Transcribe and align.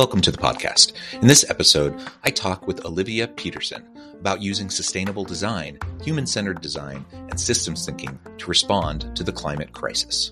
Welcome 0.00 0.22
to 0.22 0.32
the 0.32 0.38
podcast. 0.38 0.94
In 1.20 1.28
this 1.28 1.44
episode, 1.50 1.94
I 2.24 2.30
talk 2.30 2.66
with 2.66 2.86
Olivia 2.86 3.28
Pedersen 3.28 3.86
about 4.18 4.40
using 4.40 4.70
sustainable 4.70 5.24
design, 5.24 5.78
human 6.02 6.26
centered 6.26 6.62
design, 6.62 7.04
and 7.12 7.38
systems 7.38 7.84
thinking 7.84 8.18
to 8.38 8.46
respond 8.46 9.14
to 9.14 9.22
the 9.22 9.30
climate 9.30 9.72
crisis. 9.72 10.30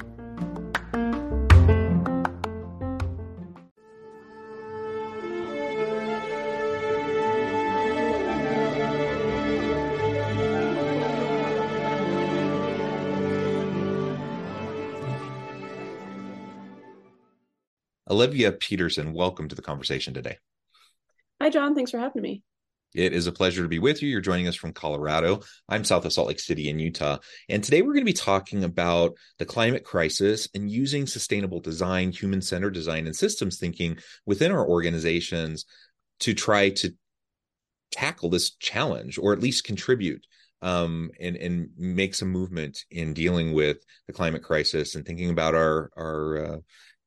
Olivia 18.19 18.51
Pedersen, 18.51 19.13
welcome 19.13 19.47
to 19.47 19.55
the 19.55 19.63
conversation 19.63 20.13
today. 20.13 20.39
Hi, 21.41 21.51
John. 21.51 21.77
Thanks 21.77 21.93
for 21.93 22.01
having 22.01 22.21
me. 22.21 22.43
It 22.93 23.13
is 23.13 23.29
a 23.29 23.33
pleasure 23.33 23.63
to 23.63 23.69
be 23.69 23.79
with 23.79 24.03
you. 24.03 24.09
You're 24.09 24.21
joining 24.21 24.49
us 24.49 24.57
from 24.57 24.73
Colorado. 24.73 25.43
I'm 25.69 25.85
south 25.85 26.05
of 26.05 26.13
Salt 26.13 26.27
Lake 26.27 26.41
City 26.41 26.69
in 26.69 26.81
Utah. 26.81 27.19
And 27.49 27.63
today 27.63 27.81
we're 27.81 27.93
going 27.93 28.05
to 28.05 28.13
be 28.13 28.13
talking 28.13 28.65
about 28.65 29.13
the 29.39 29.45
climate 29.45 29.85
crisis 29.85 30.49
and 30.53 30.69
using 30.69 31.07
sustainable 31.07 31.61
design, 31.61 32.11
human 32.11 32.43
centered 32.43 32.75
design, 32.75 33.07
and 33.07 33.15
systems 33.15 33.57
thinking 33.57 33.99
within 34.27 34.51
our 34.51 34.69
organizations 34.69 35.65
to 36.19 36.35
try 36.35 36.71
to 36.71 36.95
tackle 37.93 38.31
this 38.31 38.51
challenge 38.57 39.17
or 39.17 39.33
at 39.33 39.39
least 39.39 39.63
contribute 39.63 40.27
um, 40.61 41.13
and 41.21 41.37
and 41.37 41.69
make 41.79 42.17
some 42.17 42.31
movement 42.31 42.85
in 42.91 43.15
dealing 43.15 43.53
with 43.53 43.77
the 44.09 44.13
climate 44.13 44.43
crisis 44.43 44.97
and 44.97 45.07
thinking 45.07 45.31
about 45.31 45.55
our 45.55 45.89
our 45.97 46.45
uh, 46.45 46.57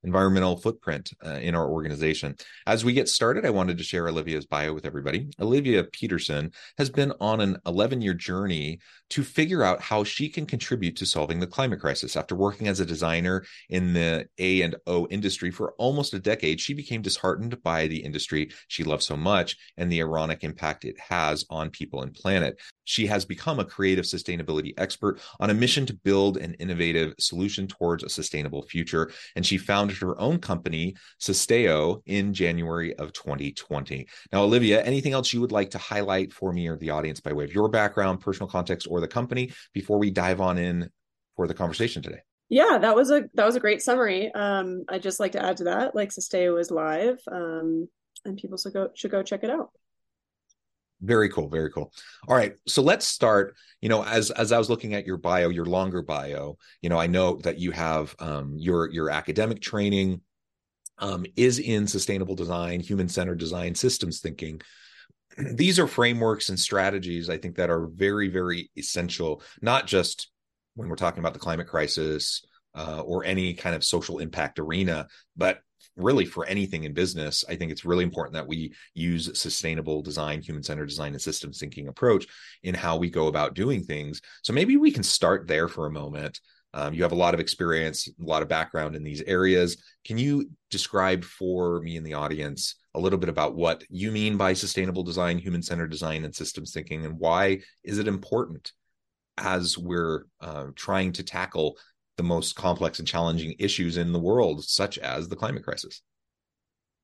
environmental 0.04 0.58
footprint 0.58 1.12
uh, 1.26 1.36
in 1.36 1.56
our 1.56 1.70
organization. 1.70 2.36
As 2.66 2.84
we 2.84 2.94
get 2.94 3.10
started, 3.10 3.46
I 3.46 3.52
wanted 3.52 3.78
to 3.78 3.84
share 3.84 4.08
Olivia's 4.08 4.46
bio 4.46 4.74
with 4.74 4.86
everybody. 4.86 5.30
Olivia 5.40 5.84
Pedersen 5.84 6.52
has 6.78 6.90
been 6.90 7.14
on 7.20 7.42
an 7.42 7.58
11 7.66 8.02
year 8.02 8.14
journey 8.14 8.80
to 9.12 9.24
figure 9.24 9.64
out 9.64 9.82
how 9.82 10.04
she 10.04 10.30
can 10.30 10.46
contribute 10.46 10.96
to 10.96 11.06
solving 11.06 11.40
the 11.40 11.48
climate 11.48 11.80
crisis. 11.80 12.16
After 12.16 12.36
working 12.36 12.68
as 12.68 12.80
a 12.80 12.86
designer 12.86 13.44
in 13.70 13.94
the 13.94 14.28
A 14.38 14.62
and 14.62 14.76
O 14.88 15.06
industry 15.08 15.52
for 15.52 15.74
almost 15.78 16.14
a 16.14 16.20
decade, 16.20 16.60
she 16.60 16.74
became 16.74 17.02
disheartened 17.02 17.62
by 17.62 17.88
the 17.88 17.98
industry 17.98 18.52
she 18.68 18.84
loves 18.84 19.06
so 19.06 19.18
much 19.18 19.58
and 19.78 19.92
the 19.92 20.02
ironic 20.02 20.44
impact 20.44 20.86
it 20.86 21.00
has 21.00 21.46
on 21.50 21.70
people 21.70 22.02
and 22.02 22.14
planet. 22.14 22.60
She 22.86 23.06
has 23.08 23.26
become 23.26 23.60
a 23.60 23.66
creative 23.66 24.06
sustainability 24.06 24.74
expert 24.78 25.20
on 25.40 25.50
a 25.50 25.54
mission 25.54 25.86
to 25.86 25.94
build 25.94 26.38
an 26.38 26.56
innovative 26.56 27.14
solution 27.20 27.68
towards 27.68 28.04
a 28.04 28.10
sustainable 28.10 28.64
future. 28.64 29.12
And 29.36 29.46
she 29.46 29.58
founded 29.58 29.91
her 30.00 30.20
own 30.20 30.40
company, 30.40 30.96
Sustaio, 31.20 32.02
in 32.06 32.34
January 32.34 32.96
of 32.96 33.14
2020. 33.14 34.08
Now, 34.32 34.44
Olivia, 34.44 34.82
anything 34.84 35.14
else 35.14 35.34
you 35.34 35.42
would 35.42 35.52
like 35.52 35.72
to 35.72 35.78
highlight 35.78 36.34
for 36.34 36.52
me 36.54 36.68
or 36.68 36.78
the 36.78 36.92
audience 36.92 37.20
by 37.20 37.34
way 37.34 37.44
of 37.44 37.54
your 37.54 37.70
background, 37.70 38.22
personal 38.22 38.48
context, 38.48 38.88
or 38.90 39.02
the 39.02 39.08
company 39.08 39.52
before 39.74 39.98
we 39.98 40.12
dive 40.12 40.42
on 40.42 40.58
in 40.58 40.90
for 41.36 41.48
the 41.48 41.54
conversation 41.54 42.02
today? 42.02 42.20
Yeah, 42.50 42.80
that 42.80 42.96
was 42.96 43.12
a 43.12 43.24
that 43.36 43.46
was 43.46 43.56
a 43.56 43.62
great 43.62 43.82
summary. 43.82 44.32
Um, 44.34 44.84
I'd 44.90 45.04
just 45.04 45.20
like 45.20 45.34
to 45.34 45.44
add 45.44 45.58
to 45.58 45.64
that, 45.66 45.96
like 45.96 46.10
Sustaio 46.10 46.60
is 46.60 46.70
live, 46.70 47.20
um, 47.32 47.88
and 48.26 48.38
people 48.38 48.58
should 48.58 48.74
go 48.74 48.90
should 48.94 49.12
go 49.12 49.24
check 49.24 49.44
it 49.44 49.50
out 49.50 49.70
very 51.02 51.30
cool 51.30 51.50
very 51.50 51.72
cool. 51.72 51.92
All 52.28 52.36
right 52.36 52.56
so 52.68 52.82
let's 52.82 53.08
start 53.08 53.56
you 53.82 53.90
know 53.90 54.04
as 54.04 54.32
as 54.32 54.52
i 54.52 54.58
was 54.58 54.70
looking 54.70 54.94
at 54.94 55.06
your 55.06 55.18
bio 55.18 55.50
your 55.50 55.66
longer 55.66 56.02
bio 56.02 56.58
you 56.82 56.90
know 56.90 57.00
i 57.00 57.08
know 57.08 57.38
that 57.38 57.60
you 57.60 57.72
have 57.72 58.16
um 58.20 58.56
your 58.58 58.90
your 58.92 59.10
academic 59.10 59.60
training 59.62 60.22
um 61.00 61.26
is 61.36 61.60
in 61.60 61.88
sustainable 61.88 62.36
design 62.36 62.80
human 62.80 63.10
centered 63.10 63.40
design 63.40 63.76
systems 63.76 64.20
thinking. 64.20 64.62
These 65.38 65.80
are 65.80 65.88
frameworks 65.88 66.50
and 66.50 66.60
strategies 66.60 67.30
i 67.30 67.38
think 67.38 67.56
that 67.56 67.70
are 67.70 67.88
very 67.88 68.28
very 68.28 68.70
essential 68.78 69.42
not 69.62 69.88
just 69.88 70.30
when 70.76 70.88
we're 70.88 70.96
talking 70.96 71.20
about 71.20 71.34
the 71.34 71.40
climate 71.40 71.68
crisis 71.68 72.46
uh, 72.74 73.02
or 73.02 73.26
any 73.26 73.54
kind 73.54 73.76
of 73.76 73.84
social 73.84 74.20
impact 74.20 74.60
arena 74.60 75.08
but 75.36 75.62
really 75.96 76.26
for 76.26 76.46
anything 76.46 76.84
in 76.84 76.94
business, 76.94 77.44
I 77.48 77.56
think 77.56 77.72
it's 77.72 77.86
really 77.86 78.04
important 78.04 78.34
that 78.34 78.48
we 78.48 78.74
use 78.94 79.38
sustainable 79.40 80.02
design, 80.02 80.42
human 80.42 80.64
centered 80.64 80.90
design, 80.90 81.14
and 81.14 81.22
systems 81.22 81.60
thinking 81.60 81.88
approach 81.88 82.28
in 82.64 82.76
how 82.76 82.98
we 82.98 83.10
go 83.10 83.28
about 83.28 83.56
doing 83.56 83.84
things. 83.84 84.22
So 84.44 84.54
maybe 84.54 84.78
we 84.78 84.92
can 84.92 85.04
start 85.04 85.48
there 85.48 85.68
for 85.68 85.86
a 85.86 85.92
moment. 85.92 86.40
Um, 86.74 86.94
you 86.94 87.04
have 87.04 87.12
a 87.12 87.16
lot 87.16 87.34
of 87.34 87.40
experience, 87.40 88.08
a 88.08 88.24
lot 88.24 88.42
of 88.42 88.48
background 88.48 88.96
in 88.96 89.04
these 89.04 89.22
areas. 89.24 89.84
Can 90.06 90.18
you 90.18 90.50
describe 90.70 91.24
for 91.24 91.82
me 91.82 91.98
and 91.98 92.06
the 92.06 92.14
audience 92.14 92.76
a 92.96 93.00
little 93.00 93.20
bit 93.20 93.30
about 93.30 93.56
what 93.56 93.84
you 93.90 94.12
mean 94.12 94.38
by 94.38 94.54
sustainable 94.54 95.04
design, 95.04 95.38
human 95.38 95.62
centered 95.62 95.92
design, 95.92 96.24
and 96.24 96.34
systems 96.34 96.72
thinking, 96.72 97.06
and 97.06 97.20
why 97.20 97.60
is 97.84 97.98
it 97.98 98.08
important 98.08 98.72
as 99.38 99.78
we're 99.78 100.26
uh, 100.40 100.68
trying 100.76 101.12
to 101.14 101.24
tackle 101.24 101.78
the 102.22 102.28
most 102.28 102.56
complex 102.56 103.00
and 103.00 103.08
challenging 103.08 103.56
issues 103.58 103.98
in 103.98 104.14
the 104.14 104.20
world, 104.20 104.64
such 104.64 105.00
as 105.00 105.28
the 105.28 105.36
climate 105.36 105.64
crisis. 105.64 106.04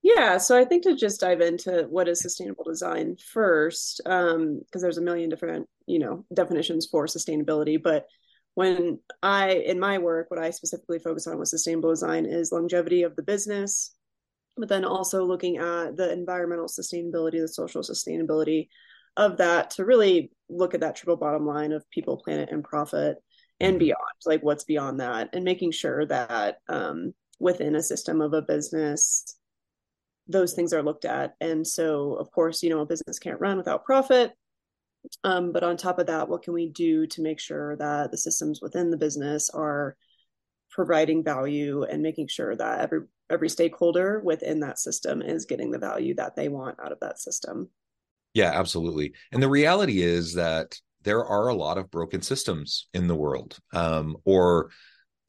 Yeah, 0.04 0.38
so 0.38 0.56
I 0.56 0.64
think 0.64 0.84
to 0.84 0.96
just 0.96 1.22
dive 1.22 1.42
into 1.42 1.88
what 1.90 2.08
is 2.08 2.22
sustainable 2.22 2.64
design 2.64 3.18
first, 3.34 4.00
because 4.04 4.36
um, 4.36 4.62
there's 4.76 5.00
a 5.00 5.02
million 5.02 5.28
different, 5.28 5.68
you 5.88 5.98
know, 5.98 6.24
definitions 6.32 6.88
for 6.90 7.08
sustainability. 7.08 7.82
But 7.82 8.06
when 8.54 9.00
I, 9.24 9.54
in 9.54 9.80
my 9.80 9.98
work, 9.98 10.30
what 10.30 10.40
I 10.40 10.52
specifically 10.52 11.00
focus 11.00 11.26
on 11.26 11.40
with 11.40 11.50
sustainable 11.50 11.90
design 11.90 12.28
is 12.28 12.52
longevity 12.52 13.02
of 13.02 13.16
the 13.16 13.24
business, 13.24 13.96
but 14.56 14.70
then 14.70 14.86
also 14.86 15.26
looking 15.26 15.58
at 15.58 15.98
the 15.98 16.12
environmental 16.12 16.68
sustainability, 16.68 17.42
the 17.42 17.48
social 17.48 17.82
sustainability 17.82 18.68
of 19.18 19.38
that 19.38 19.72
to 19.72 19.84
really 19.84 20.32
look 20.48 20.76
at 20.76 20.82
that 20.82 20.96
triple 20.96 21.18
bottom 21.18 21.48
line 21.48 21.72
of 21.72 21.90
people, 21.90 22.18
planet, 22.18 22.50
and 22.52 22.64
profit 22.64 23.18
and 23.60 23.74
mm-hmm. 23.74 23.80
beyond 23.80 24.02
like 24.26 24.44
what's 24.44 24.64
beyond 24.64 25.00
that 25.00 25.30
and 25.34 25.44
making 25.44 25.72
sure 25.72 26.06
that 26.06 26.60
um, 26.70 27.14
within 27.40 27.76
a 27.76 27.84
system 27.84 28.22
of 28.22 28.34
a 28.34 28.42
business 28.42 29.38
those 30.30 30.54
things 30.54 30.74
are 30.74 30.84
looked 30.84 31.06
at. 31.06 31.36
And 31.40 31.66
so 31.66 32.14
of 32.16 32.32
course 32.32 32.62
you 32.62 32.70
know 32.70 32.82
a 32.82 32.86
business 32.86 33.20
can't 33.20 33.40
run 33.40 33.58
without 33.58 33.86
profit. 33.86 34.34
Um, 35.24 35.54
but 35.54 35.64
on 35.64 35.78
top 35.78 36.00
of 36.00 36.08
that 36.08 36.28
what 36.28 36.44
can 36.44 36.54
we 36.54 36.68
do 36.68 37.08
to 37.08 37.22
make 37.22 37.40
sure 37.40 37.78
that 37.78 38.12
the 38.12 38.18
systems 38.18 38.62
within 38.62 38.92
the 38.92 38.98
business 38.98 39.50
are 39.50 39.96
providing 40.70 41.24
value 41.24 41.84
and 41.84 42.02
making 42.02 42.28
sure 42.28 42.56
that 42.56 42.82
every 42.82 43.02
every 43.30 43.50
stakeholder 43.50 44.22
within 44.24 44.60
that 44.62 44.80
system 44.80 45.22
is 45.22 45.46
getting 45.46 45.72
the 45.72 45.80
value 45.80 46.14
that 46.16 46.36
they 46.36 46.50
want 46.50 46.78
out 46.84 46.92
of 46.92 47.00
that 47.00 47.20
system? 47.20 47.70
Yeah 48.34 48.52
absolutely. 48.54 49.14
And 49.32 49.42
the 49.42 49.50
reality 49.50 50.02
is 50.02 50.34
that 50.34 50.78
there 51.08 51.26
are 51.26 51.48
a 51.48 51.56
lot 51.56 51.78
of 51.78 51.90
broken 51.90 52.22
systems 52.22 52.90
in 52.94 53.08
the 53.08 53.16
world 53.16 53.58
um, 53.72 54.18
or 54.26 54.72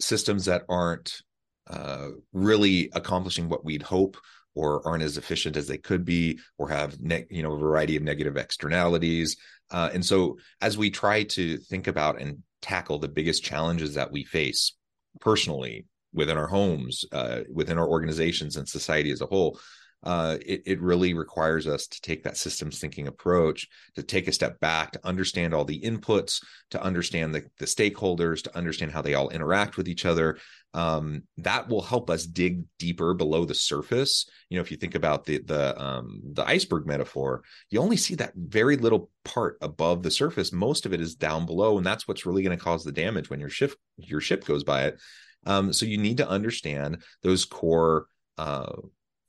systems 0.01 0.47
that 0.47 0.65
aren't 0.69 1.23
uh, 1.69 2.09
really 2.33 2.91
accomplishing 2.95 3.49
what 3.49 3.65
we'd 3.65 3.83
hope 3.83 4.17
or 4.57 4.85
aren't 4.85 5.05
as 5.05 5.17
efficient 5.17 5.57
as 5.57 5.69
they 5.69 5.79
could 5.79 6.05
be 6.05 6.41
or 6.59 6.69
have 6.69 7.01
ne- 7.01 7.27
you 7.31 7.45
know 7.45 7.53
a 7.53 7.59
variety 7.59 7.95
of 7.95 8.03
negative 8.03 8.37
externalities. 8.37 9.37
Uh, 9.71 9.89
and 9.95 10.05
so 10.05 10.37
as 10.61 10.77
we 10.77 10.91
try 10.91 11.23
to 11.23 11.57
think 11.59 11.87
about 11.87 12.21
and 12.21 12.43
tackle 12.61 12.99
the 12.99 13.07
biggest 13.07 13.45
challenges 13.45 13.95
that 13.95 14.11
we 14.11 14.25
face 14.25 14.73
personally 15.21 15.87
within 16.13 16.37
our 16.37 16.49
homes 16.49 17.05
uh, 17.13 17.43
within 17.53 17.79
our 17.79 17.87
organizations 17.89 18.57
and 18.57 18.69
society 18.69 19.13
as 19.13 19.21
a 19.21 19.27
whole 19.27 19.61
uh, 20.05 20.39
it, 20.45 20.63
it 20.65 20.81
really 20.81 21.13
requires 21.13 21.67
us 21.67 21.87
to 21.89 22.01
take 22.01 22.23
that 22.23 22.37
systems 22.37 22.79
thinking 22.79 23.09
approach, 23.09 23.67
to 23.97 24.03
take 24.03 24.29
a 24.29 24.33
step 24.33 24.61
back, 24.61 24.93
to 24.93 25.07
understand 25.07 25.53
all 25.53 25.65
the 25.65 25.81
inputs, 25.81 26.41
to 26.71 26.83
understand 26.83 27.35
the, 27.35 27.45
the 27.59 27.67
stakeholders, 27.67 28.43
to 28.43 28.57
understand 28.57 28.93
how 28.93 29.03
they 29.03 29.15
all 29.15 29.29
interact 29.31 29.77
with 29.77 29.89
each 29.89 30.07
other, 30.07 30.39
um, 30.75 31.23
that 31.39 31.69
will 31.69 31.83
help 31.83 32.11
us 32.11 32.27
dig 32.27 32.63
deeper 32.79 33.13
below 33.15 33.45
the 33.45 33.55
surface. 33.55 34.29
You 34.51 34.57
know, 34.57 34.63
if 34.63 34.71
you 34.71 34.77
think 34.77 34.95
about 34.95 35.25
the 35.25 35.41
the 35.45 35.81
um, 35.83 36.21
the 36.33 36.47
iceberg 36.47 36.87
metaphor, 36.87 37.43
you 37.71 37.81
only 37.81 37.97
see 37.97 38.15
that 38.17 38.35
very 38.37 38.77
little 38.77 39.11
part 39.25 39.59
above 39.61 40.03
the 40.03 40.11
surface. 40.11 40.53
Most 40.53 40.87
of 40.87 40.93
it 40.93 41.01
is 41.01 41.17
down 41.17 41.47
below, 41.47 41.77
and 41.77 41.87
that's 41.87 42.07
what's 42.07 42.27
really 42.27 42.43
going 42.43 42.57
to 42.57 42.63
cause 42.63 42.85
the 42.85 42.93
damage 42.93 43.31
when 43.31 43.41
your 43.41 43.49
ship 43.49 43.75
your 43.97 44.21
ship 44.21 44.45
goes 44.45 44.63
by 44.63 44.85
it. 44.85 45.01
Um, 45.47 45.73
so 45.73 45.87
you 45.87 45.99
need 45.99 46.19
to 46.19 46.29
understand 46.29 47.03
those 47.23 47.45
core 47.45 48.07
uh, 48.37 48.73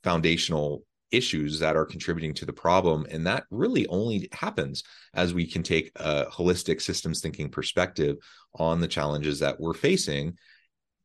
foundational 0.02 0.84
issues 1.10 1.58
that 1.58 1.76
are 1.76 1.84
contributing 1.84 2.32
to 2.34 2.46
the 2.46 2.52
problem. 2.52 3.06
And 3.10 3.26
that 3.26 3.44
really 3.50 3.86
only 3.88 4.28
happens 4.32 4.84
as 5.14 5.34
we 5.34 5.46
can 5.46 5.62
take 5.62 5.90
a 5.96 6.26
holistic 6.26 6.80
systems 6.80 7.20
thinking 7.20 7.48
perspective 7.50 8.16
on 8.54 8.80
the 8.80 8.88
challenges 8.88 9.40
that 9.40 9.58
we're 9.58 9.74
facing. 9.74 10.36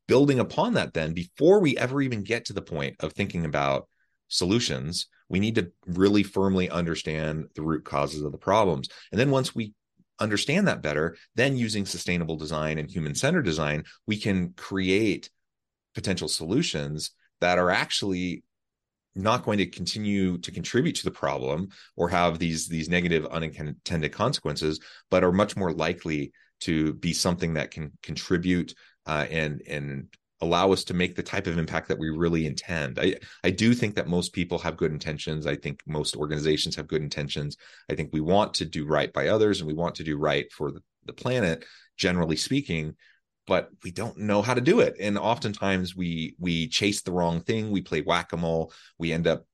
Building 0.08 0.40
upon 0.40 0.76
that, 0.76 0.94
then, 0.94 1.14
before 1.14 1.60
we 1.60 1.76
ever 1.78 2.00
even 2.02 2.22
get 2.22 2.46
to 2.46 2.54
the 2.54 2.62
point 2.62 2.96
of 3.00 3.14
thinking 3.14 3.44
about 3.44 3.88
solutions, 4.28 5.08
we 5.30 5.40
need 5.40 5.56
to 5.56 5.72
really 5.88 6.22
firmly 6.22 6.70
understand 6.70 7.46
the 7.56 7.64
root 7.64 7.84
causes 7.86 8.22
of 8.22 8.32
the 8.32 8.38
problems. 8.38 8.88
And 9.12 9.20
then 9.20 9.32
once 9.32 9.56
we 9.56 9.74
understand 10.20 10.68
that 10.68 10.84
better, 10.84 11.18
then 11.34 11.58
using 11.58 11.88
sustainable 11.88 12.38
design 12.38 12.78
and 12.78 12.90
human 12.90 13.16
centered 13.16 13.46
design, 13.46 13.84
we 14.06 14.18
can 14.18 14.54
create 14.54 15.32
potential 15.96 16.28
solutions 16.28 17.12
that 17.42 17.58
are 17.58 17.72
actually 17.72 18.44
not 19.16 19.44
going 19.44 19.58
to 19.58 19.66
continue 19.66 20.38
to 20.40 20.52
contribute 20.52 20.96
to 20.96 21.06
the 21.06 21.12
problem 21.12 21.70
or 21.96 22.10
have 22.10 22.40
these 22.40 22.68
these 22.68 22.90
negative 22.90 23.26
unintended 23.28 24.12
consequences 24.12 24.80
but 25.10 25.24
are 25.24 25.32
much 25.32 25.56
more 25.56 25.72
likely 25.72 26.32
to 26.62 26.94
be 26.96 27.14
something 27.14 27.54
that 27.54 27.72
can 27.72 27.92
contribute 28.02 28.74
uh, 29.06 29.26
and 29.30 29.62
and 29.68 30.08
allow 30.42 30.72
us 30.72 30.84
to 30.84 30.94
make 30.94 31.16
the 31.16 31.24
type 31.24 31.48
of 31.48 31.58
impact 31.58 31.88
that 31.88 31.98
we 31.98 32.10
really 32.10 32.46
intend. 32.46 33.00
I 33.00 33.16
I 33.44 33.52
do 33.52 33.74
think 33.74 33.96
that 33.96 34.08
most 34.08 34.34
people 34.34 34.60
have 34.60 34.78
good 34.78 34.92
intentions. 34.92 35.48
I 35.48 35.56
think 35.56 35.82
most 35.88 36.16
organizations 36.16 36.76
have 36.76 36.88
good 36.88 37.02
intentions. 37.02 37.58
I 37.90 37.96
think 37.96 38.10
we 38.12 38.22
want 38.22 38.54
to 38.56 38.66
do 38.66 38.86
right 38.86 39.12
by 39.12 39.30
others 39.30 39.60
and 39.60 39.68
we 39.68 39.74
want 39.74 39.96
to 39.96 40.04
do 40.04 40.18
right 40.18 40.52
for 40.52 40.72
the, 40.72 40.82
the 41.06 41.14
planet 41.14 41.66
generally 41.98 42.36
speaking 42.36 42.96
but 43.48 43.70
we 43.84 43.92
don't 43.92 44.18
know 44.18 44.42
how 44.42 44.54
to 44.54 44.62
do 44.62 44.80
it. 44.80 44.96
And 45.00 45.18
oftentimes 45.18 45.96
we 45.96 46.36
we 46.40 46.68
chase 46.68 47.02
the 47.02 47.12
wrong 47.12 47.42
thing. 47.42 47.72
We 47.72 47.82
play 47.82 48.02
whack-a-mole. 48.02 48.72
We 48.98 49.12
end 49.12 49.28
up 49.28 49.46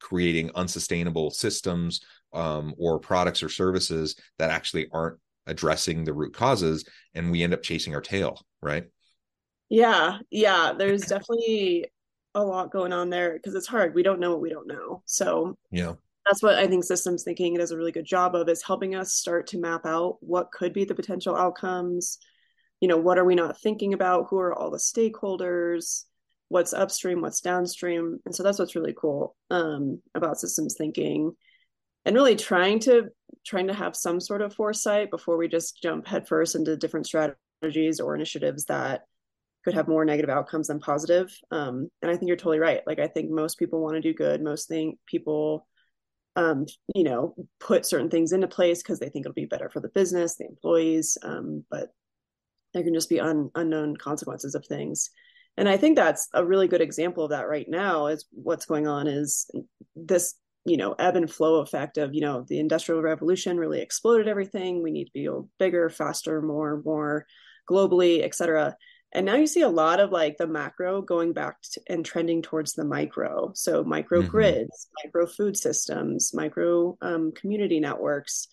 creating 0.00 0.50
unsustainable 0.54 1.30
systems 1.30 2.00
um, 2.32 2.74
or 2.78 2.98
products 2.98 3.42
or 3.42 3.48
services 3.48 4.16
that 4.38 4.50
actually 4.50 4.88
aren't 4.92 5.18
addressing 5.46 6.04
the 6.04 6.12
root 6.12 6.32
causes 6.32 6.84
and 7.14 7.30
we 7.30 7.42
end 7.42 7.52
up 7.52 7.62
chasing 7.62 7.94
our 7.94 8.00
tail 8.00 8.40
right? 8.60 8.84
Yeah 9.68 10.18
yeah 10.30 10.72
there's 10.76 11.02
definitely 11.02 11.86
a 12.34 12.44
lot 12.44 12.70
going 12.72 12.92
on 12.92 13.10
there 13.10 13.34
because 13.34 13.54
it's 13.54 13.66
hard. 13.66 13.94
We 13.94 14.02
don't 14.02 14.20
know 14.20 14.30
what 14.30 14.40
we 14.40 14.50
don't 14.50 14.66
know. 14.66 15.02
So 15.04 15.56
yeah. 15.70 15.94
that's 16.26 16.42
what 16.42 16.54
i 16.54 16.66
think 16.66 16.84
systems 16.84 17.24
thinking 17.24 17.54
does 17.54 17.72
a 17.72 17.76
really 17.76 17.92
good 17.92 18.04
job 18.04 18.34
of 18.34 18.48
is 18.48 18.62
helping 18.62 18.94
us 18.94 19.12
start 19.12 19.46
to 19.48 19.58
map 19.58 19.84
out 19.84 20.16
what 20.20 20.52
could 20.52 20.72
be 20.72 20.84
the 20.84 20.94
potential 20.94 21.36
outcomes 21.36 22.18
you 22.82 22.88
know 22.88 22.96
what 22.96 23.16
are 23.16 23.24
we 23.24 23.36
not 23.36 23.60
thinking 23.60 23.94
about? 23.94 24.26
Who 24.28 24.38
are 24.38 24.52
all 24.52 24.68
the 24.68 24.76
stakeholders? 24.76 26.04
What's 26.48 26.72
upstream? 26.72 27.20
What's 27.20 27.40
downstream? 27.40 28.18
And 28.26 28.34
so 28.34 28.42
that's 28.42 28.58
what's 28.58 28.74
really 28.74 28.94
cool 29.00 29.36
um, 29.50 30.02
about 30.16 30.40
systems 30.40 30.74
thinking 30.76 31.32
and 32.04 32.16
really 32.16 32.34
trying 32.34 32.80
to 32.80 33.04
trying 33.46 33.68
to 33.68 33.72
have 33.72 33.94
some 33.94 34.18
sort 34.18 34.42
of 34.42 34.52
foresight 34.52 35.10
before 35.10 35.36
we 35.36 35.46
just 35.46 35.80
jump 35.80 36.08
headfirst 36.08 36.56
into 36.56 36.76
different 36.76 37.06
strategies 37.06 38.00
or 38.00 38.16
initiatives 38.16 38.64
that 38.64 39.02
could 39.64 39.74
have 39.74 39.86
more 39.86 40.04
negative 40.04 40.28
outcomes 40.28 40.66
than 40.66 40.80
positive. 40.80 41.32
Um, 41.52 41.88
and 42.02 42.10
i 42.10 42.16
think 42.16 42.26
you're 42.26 42.36
totally 42.36 42.58
right. 42.58 42.80
Like 42.84 42.98
i 42.98 43.06
think 43.06 43.30
most 43.30 43.60
people 43.60 43.80
want 43.80 43.94
to 43.94 44.00
do 44.00 44.12
good. 44.12 44.42
Most 44.42 44.66
think 44.66 44.98
people 45.06 45.68
um, 46.34 46.66
you 46.96 47.04
know 47.04 47.36
put 47.60 47.86
certain 47.86 48.10
things 48.10 48.32
into 48.32 48.48
place 48.48 48.82
because 48.82 48.98
they 48.98 49.08
think 49.08 49.24
it'll 49.24 49.34
be 49.34 49.44
better 49.44 49.70
for 49.70 49.80
the 49.80 49.88
business 49.90 50.36
the 50.36 50.46
employees 50.46 51.18
um, 51.22 51.62
but 51.70 51.92
there 52.72 52.82
can 52.82 52.94
just 52.94 53.08
be 53.08 53.20
un, 53.20 53.50
unknown 53.54 53.96
consequences 53.96 54.54
of 54.54 54.66
things. 54.66 55.10
And 55.56 55.68
i 55.68 55.76
think 55.76 55.96
that's 55.96 56.28
a 56.32 56.44
really 56.44 56.66
good 56.66 56.80
example 56.80 57.24
of 57.24 57.30
that 57.30 57.48
right 57.48 57.68
now 57.68 58.06
is 58.06 58.24
what's 58.32 58.66
going 58.66 58.86
on 58.86 59.06
is 59.06 59.50
this 59.94 60.34
you 60.64 60.76
know 60.76 60.94
ebb 60.98 61.16
and 61.16 61.30
flow 61.30 61.60
effect 61.60 61.98
of 61.98 62.14
you 62.14 62.20
know 62.20 62.46
the 62.48 62.58
industrial 62.58 63.02
revolution 63.02 63.58
really 63.58 63.80
exploded 63.80 64.28
everything. 64.28 64.82
We 64.82 64.92
need 64.92 65.06
to 65.06 65.12
be 65.12 65.28
bigger 65.58 65.90
faster 65.90 66.40
more 66.40 66.80
more 66.84 67.26
globally 67.70 68.22
etc 68.22 68.76
and 69.14 69.26
now 69.26 69.34
you 69.34 69.46
see 69.46 69.60
a 69.60 69.68
lot 69.68 70.00
of 70.00 70.10
like 70.10 70.38
the 70.38 70.46
macro 70.46 71.02
going 71.02 71.32
back 71.32 71.56
to, 71.72 71.80
and 71.88 72.04
trending 72.04 72.40
towards 72.40 72.72
the 72.72 72.84
micro. 72.84 73.52
So 73.54 73.84
micro 73.84 74.20
mm-hmm. 74.20 74.30
grids 74.30 74.88
micro 75.04 75.26
food 75.26 75.56
systems 75.56 76.32
micro 76.34 76.96
um, 77.02 77.32
community 77.32 77.78
networks 77.78 78.48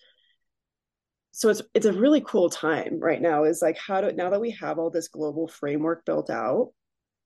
so 1.32 1.48
it's 1.48 1.62
it's 1.74 1.86
a 1.86 1.92
really 1.92 2.20
cool 2.20 2.50
time 2.50 2.98
right 3.00 3.22
now 3.22 3.44
is 3.44 3.62
like 3.62 3.78
how 3.78 4.00
do 4.00 4.12
now 4.12 4.30
that 4.30 4.40
we 4.40 4.50
have 4.50 4.78
all 4.78 4.90
this 4.90 5.08
global 5.08 5.48
framework 5.48 6.04
built 6.04 6.30
out 6.30 6.70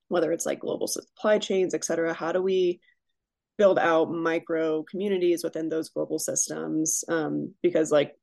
whether 0.07 0.31
it's 0.31 0.45
like 0.45 0.59
global 0.59 0.87
supply 0.87 1.39
chains 1.39 1.73
et 1.73 1.83
cetera 1.83 2.13
how 2.13 2.31
do 2.31 2.41
we 2.41 2.79
build 3.57 3.79
out 3.79 4.11
micro 4.11 4.83
communities 4.83 5.43
within 5.43 5.69
those 5.69 5.89
global 5.89 6.19
systems? 6.19 7.03
Um, 7.07 7.53
because 7.61 7.91
like 7.91 8.13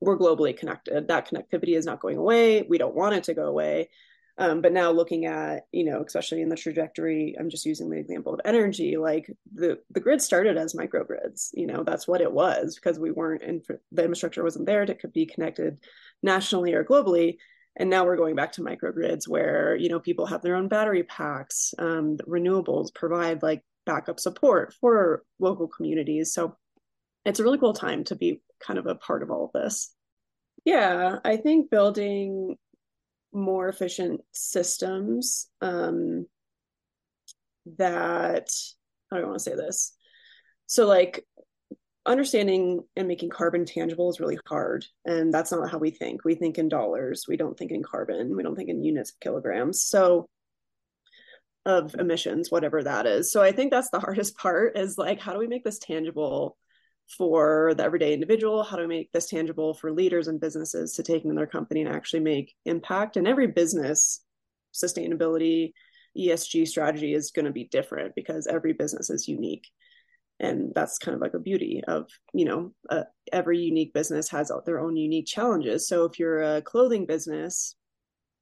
we're 0.00 0.18
globally 0.18 0.56
connected. 0.56 1.08
That 1.08 1.28
connectivity 1.28 1.76
is 1.76 1.86
not 1.86 2.00
going 2.00 2.18
away. 2.18 2.62
We 2.62 2.78
don't 2.78 2.94
want 2.94 3.14
it 3.14 3.24
to 3.24 3.34
go 3.34 3.46
away 3.46 3.88
um, 4.38 4.60
but 4.60 4.72
now 4.72 4.90
looking 4.90 5.24
at, 5.24 5.66
you 5.72 5.84
know, 5.84 6.02
especially 6.06 6.42
in 6.42 6.50
the 6.50 6.56
trajectory, 6.56 7.34
I'm 7.38 7.48
just 7.48 7.64
using 7.64 7.88
the 7.88 7.98
example 7.98 8.34
of 8.34 8.40
energy, 8.44 8.96
like 8.98 9.30
the, 9.54 9.78
the 9.90 10.00
grid 10.00 10.20
started 10.20 10.58
as 10.58 10.74
microgrids, 10.74 11.50
you 11.54 11.66
know, 11.66 11.82
that's 11.84 12.06
what 12.06 12.20
it 12.20 12.30
was 12.30 12.74
because 12.74 12.98
we 12.98 13.10
weren't 13.10 13.42
in 13.42 13.62
the 13.92 14.02
infrastructure 14.02 14.44
wasn't 14.44 14.66
there 14.66 14.84
to 14.84 15.08
be 15.08 15.24
connected 15.24 15.78
nationally 16.22 16.74
or 16.74 16.84
globally. 16.84 17.38
And 17.76 17.88
now 17.88 18.04
we're 18.04 18.16
going 18.16 18.36
back 18.36 18.52
to 18.52 18.62
microgrids 18.62 19.26
where, 19.26 19.74
you 19.74 19.88
know, 19.88 20.00
people 20.00 20.26
have 20.26 20.42
their 20.42 20.56
own 20.56 20.68
battery 20.68 21.02
packs, 21.02 21.72
um, 21.78 22.18
renewables 22.28 22.94
provide 22.94 23.42
like 23.42 23.62
backup 23.86 24.20
support 24.20 24.74
for 24.80 25.22
local 25.38 25.68
communities. 25.68 26.34
So 26.34 26.56
it's 27.24 27.40
a 27.40 27.42
really 27.42 27.58
cool 27.58 27.74
time 27.74 28.04
to 28.04 28.16
be 28.16 28.42
kind 28.60 28.78
of 28.78 28.86
a 28.86 28.94
part 28.94 29.22
of 29.22 29.30
all 29.30 29.46
of 29.46 29.52
this. 29.52 29.92
Yeah, 30.64 31.20
I 31.24 31.36
think 31.36 31.70
building 31.70 32.56
more 33.36 33.68
efficient 33.68 34.22
systems 34.32 35.48
um, 35.60 36.26
that 37.78 38.50
I 39.12 39.22
want 39.22 39.34
to 39.34 39.40
say 39.40 39.54
this? 39.54 39.94
So 40.66 40.86
like 40.86 41.24
understanding 42.04 42.82
and 42.96 43.08
making 43.08 43.30
carbon 43.30 43.64
tangible 43.64 44.08
is 44.10 44.20
really 44.20 44.38
hard 44.46 44.84
and 45.04 45.32
that's 45.32 45.52
not 45.52 45.70
how 45.70 45.78
we 45.78 45.90
think. 45.90 46.24
We 46.24 46.34
think 46.34 46.58
in 46.58 46.68
dollars. 46.68 47.26
We 47.28 47.36
don't 47.36 47.56
think 47.56 47.70
in 47.70 47.82
carbon. 47.82 48.36
We 48.36 48.42
don't 48.42 48.56
think 48.56 48.68
in 48.68 48.82
units 48.82 49.10
of 49.10 49.20
kilograms. 49.20 49.82
So 49.82 50.28
of 51.64 51.96
emissions 51.98 52.50
whatever 52.50 52.82
that 52.84 53.06
is. 53.06 53.30
So 53.30 53.42
i 53.42 53.52
think 53.52 53.72
that's 53.72 53.90
the 53.90 54.00
hardest 54.06 54.38
part 54.38 54.76
is 54.78 54.96
like 54.96 55.20
how 55.20 55.32
do 55.32 55.38
we 55.38 55.48
make 55.48 55.64
this 55.64 55.78
tangible 55.78 56.56
for 57.06 57.74
the 57.76 57.82
everyday 57.82 58.12
individual 58.12 58.62
how 58.62 58.76
to 58.76 58.88
make 58.88 59.12
this 59.12 59.26
tangible 59.26 59.74
for 59.74 59.92
leaders 59.92 60.28
and 60.28 60.40
businesses 60.40 60.94
to 60.94 61.02
take 61.02 61.24
in 61.24 61.34
their 61.34 61.46
company 61.46 61.82
and 61.82 61.94
actually 61.94 62.20
make 62.20 62.54
impact? 62.64 63.16
And 63.16 63.26
every 63.26 63.46
business 63.46 64.22
sustainability 64.74 65.72
esg 66.18 66.66
strategy 66.66 67.14
is 67.14 67.30
going 67.30 67.44
to 67.44 67.52
be 67.52 67.64
different 67.64 68.14
because 68.14 68.46
every 68.46 68.72
business 68.72 69.10
is 69.10 69.28
unique. 69.28 69.66
And 70.38 70.72
that's 70.74 70.98
kind 70.98 71.14
of 71.14 71.20
like 71.20 71.34
a 71.34 71.38
beauty 71.38 71.82
of 71.86 72.10
you 72.34 72.44
know 72.44 72.72
uh, 72.90 73.04
every 73.32 73.58
unique 73.58 73.94
business 73.94 74.28
has 74.30 74.50
their 74.64 74.80
own 74.80 74.96
unique 74.96 75.26
challenges. 75.26 75.88
So 75.88 76.04
if 76.04 76.18
you're 76.18 76.42
a 76.42 76.62
clothing 76.62 77.06
business 77.06 77.76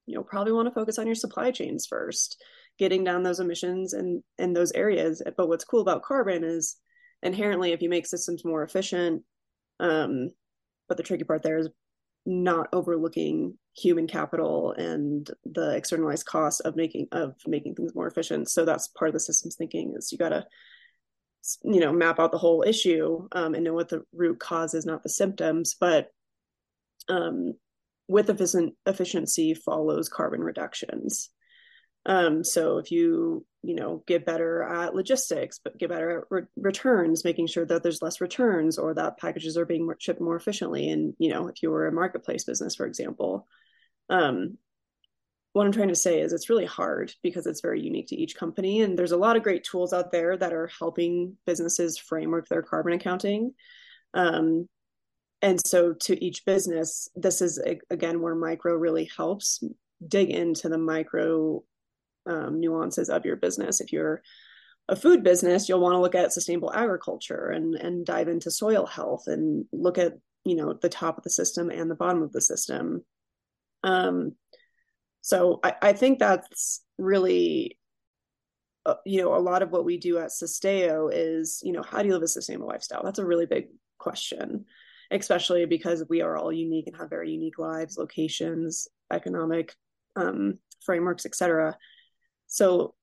you'll 0.06 0.24
probably 0.24 0.52
want 0.52 0.68
to 0.68 0.74
focus 0.74 0.98
on 0.98 1.06
your 1.06 1.14
supply 1.14 1.50
chains 1.50 1.86
first 1.86 2.42
getting 2.78 3.04
down 3.04 3.22
those 3.22 3.40
emissions 3.40 3.92
and 3.92 4.22
and 4.38 4.54
those 4.54 4.72
areas. 4.72 5.22
But 5.36 5.48
what's 5.48 5.64
cool 5.64 5.80
about 5.80 6.02
carbon 6.02 6.44
is 6.44 6.76
inherently 7.24 7.72
if 7.72 7.82
you 7.82 7.88
make 7.88 8.06
systems 8.06 8.44
more 8.44 8.62
efficient 8.62 9.22
um, 9.80 10.30
but 10.88 10.96
the 10.96 11.02
tricky 11.02 11.24
part 11.24 11.42
there 11.42 11.58
is 11.58 11.68
not 12.26 12.68
overlooking 12.72 13.58
human 13.76 14.06
capital 14.06 14.72
and 14.72 15.30
the 15.44 15.74
externalized 15.76 16.26
costs 16.26 16.60
of 16.60 16.76
making 16.76 17.08
of 17.12 17.34
making 17.46 17.74
things 17.74 17.94
more 17.94 18.06
efficient. 18.06 18.48
So 18.48 18.64
that's 18.64 18.88
part 18.88 19.08
of 19.08 19.12
the 19.12 19.20
systems 19.20 19.56
thinking 19.56 19.94
is 19.96 20.12
you 20.12 20.18
got 20.18 20.30
to 20.30 20.46
you 21.62 21.80
know 21.80 21.92
map 21.92 22.18
out 22.18 22.32
the 22.32 22.38
whole 22.38 22.64
issue 22.66 23.28
um, 23.32 23.54
and 23.54 23.64
know 23.64 23.74
what 23.74 23.90
the 23.90 24.02
root 24.14 24.38
cause 24.38 24.74
is 24.74 24.86
not 24.86 25.02
the 25.02 25.08
symptoms. 25.08 25.76
But 25.78 26.08
um, 27.08 27.54
with 28.08 28.30
efficient 28.30 28.74
efficiency 28.86 29.54
follows 29.54 30.08
carbon 30.08 30.40
reductions 30.40 31.30
um, 32.06 32.44
so 32.44 32.78
if 32.78 32.90
you 32.90 33.46
you 33.62 33.74
know 33.74 34.02
get 34.06 34.26
better 34.26 34.62
at 34.62 34.94
logistics, 34.94 35.58
but 35.62 35.78
get 35.78 35.88
better 35.88 36.18
at 36.18 36.24
re- 36.30 36.42
returns, 36.56 37.24
making 37.24 37.46
sure 37.46 37.64
that 37.64 37.82
there's 37.82 38.02
less 38.02 38.20
returns 38.20 38.78
or 38.78 38.94
that 38.94 39.18
packages 39.18 39.56
are 39.56 39.66
being 39.66 39.90
shipped 39.98 40.20
more 40.20 40.36
efficiently. 40.36 40.90
And 40.90 41.14
you 41.18 41.30
know 41.30 41.48
if 41.48 41.62
you 41.62 41.70
were 41.70 41.86
a 41.86 41.92
marketplace 41.92 42.44
business, 42.44 42.74
for 42.74 42.86
example, 42.86 43.46
um, 44.10 44.58
what 45.54 45.66
I'm 45.66 45.72
trying 45.72 45.88
to 45.88 45.94
say 45.94 46.20
is 46.20 46.32
it's 46.32 46.50
really 46.50 46.66
hard 46.66 47.12
because 47.22 47.46
it's 47.46 47.60
very 47.60 47.80
unique 47.80 48.08
to 48.08 48.16
each 48.16 48.36
company. 48.36 48.82
And 48.82 48.98
there's 48.98 49.12
a 49.12 49.16
lot 49.16 49.36
of 49.36 49.44
great 49.44 49.62
tools 49.62 49.92
out 49.92 50.10
there 50.10 50.36
that 50.36 50.52
are 50.52 50.68
helping 50.78 51.36
businesses 51.46 51.96
framework 51.96 52.48
their 52.48 52.62
carbon 52.62 52.92
accounting. 52.92 53.54
Um, 54.14 54.68
and 55.42 55.64
so 55.64 55.92
to 55.92 56.24
each 56.24 56.44
business, 56.44 57.08
this 57.14 57.40
is 57.40 57.62
again 57.88 58.20
where 58.20 58.34
micro 58.34 58.74
really 58.74 59.08
helps 59.16 59.62
dig 60.06 60.30
into 60.30 60.68
the 60.68 60.78
micro 60.78 61.62
um, 62.26 62.60
nuances 62.60 63.08
of 63.08 63.24
your 63.24 63.36
business. 63.36 63.80
If 63.80 63.92
you're 63.92 64.22
a 64.88 64.96
food 64.96 65.22
business, 65.22 65.68
you'll 65.68 65.80
want 65.80 65.94
to 65.94 66.00
look 66.00 66.14
at 66.14 66.32
sustainable 66.32 66.72
agriculture 66.72 67.50
and 67.50 67.74
and 67.74 68.04
dive 68.04 68.28
into 68.28 68.50
soil 68.50 68.86
health 68.86 69.24
and 69.26 69.64
look 69.72 69.98
at 69.98 70.14
you 70.44 70.56
know 70.56 70.74
the 70.74 70.88
top 70.88 71.16
of 71.16 71.24
the 71.24 71.30
system 71.30 71.70
and 71.70 71.90
the 71.90 71.94
bottom 71.94 72.22
of 72.22 72.32
the 72.32 72.40
system. 72.40 73.04
Um, 73.82 74.32
so 75.20 75.60
I, 75.62 75.74
I 75.80 75.92
think 75.94 76.18
that's 76.18 76.82
really 76.98 77.78
uh, 78.86 78.96
you 79.06 79.22
know 79.22 79.34
a 79.34 79.40
lot 79.40 79.62
of 79.62 79.70
what 79.70 79.84
we 79.84 79.98
do 79.98 80.18
at 80.18 80.30
Sustaio 80.30 81.10
is 81.12 81.60
you 81.64 81.72
know 81.72 81.82
how 81.82 82.02
do 82.02 82.08
you 82.08 82.14
live 82.14 82.22
a 82.22 82.28
sustainable 82.28 82.68
lifestyle? 82.68 83.02
That's 83.02 83.18
a 83.18 83.26
really 83.26 83.46
big 83.46 83.68
question, 83.98 84.66
especially 85.10 85.64
because 85.64 86.04
we 86.10 86.20
are 86.20 86.36
all 86.36 86.52
unique 86.52 86.88
and 86.88 86.96
have 86.96 87.08
very 87.08 87.30
unique 87.30 87.58
lives, 87.58 87.96
locations, 87.96 88.86
economic 89.10 89.74
um, 90.16 90.58
frameworks, 90.84 91.24
etc. 91.24 91.76
So 92.54 92.94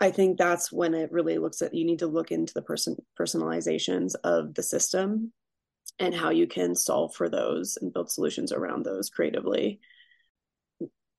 I 0.00 0.10
think 0.10 0.38
that's 0.38 0.72
when 0.72 0.94
it 0.94 1.12
really 1.12 1.36
looks 1.36 1.60
at 1.60 1.74
you 1.74 1.84
need 1.84 1.98
to 1.98 2.06
look 2.06 2.32
into 2.32 2.54
the 2.54 2.62
person 2.62 2.96
personalizations 3.20 4.14
of 4.24 4.54
the 4.54 4.62
system 4.62 5.34
and 5.98 6.14
how 6.14 6.30
you 6.30 6.46
can 6.46 6.74
solve 6.74 7.14
for 7.14 7.28
those 7.28 7.76
and 7.78 7.92
build 7.92 8.10
solutions 8.10 8.52
around 8.52 8.86
those 8.86 9.10
creatively. 9.10 9.80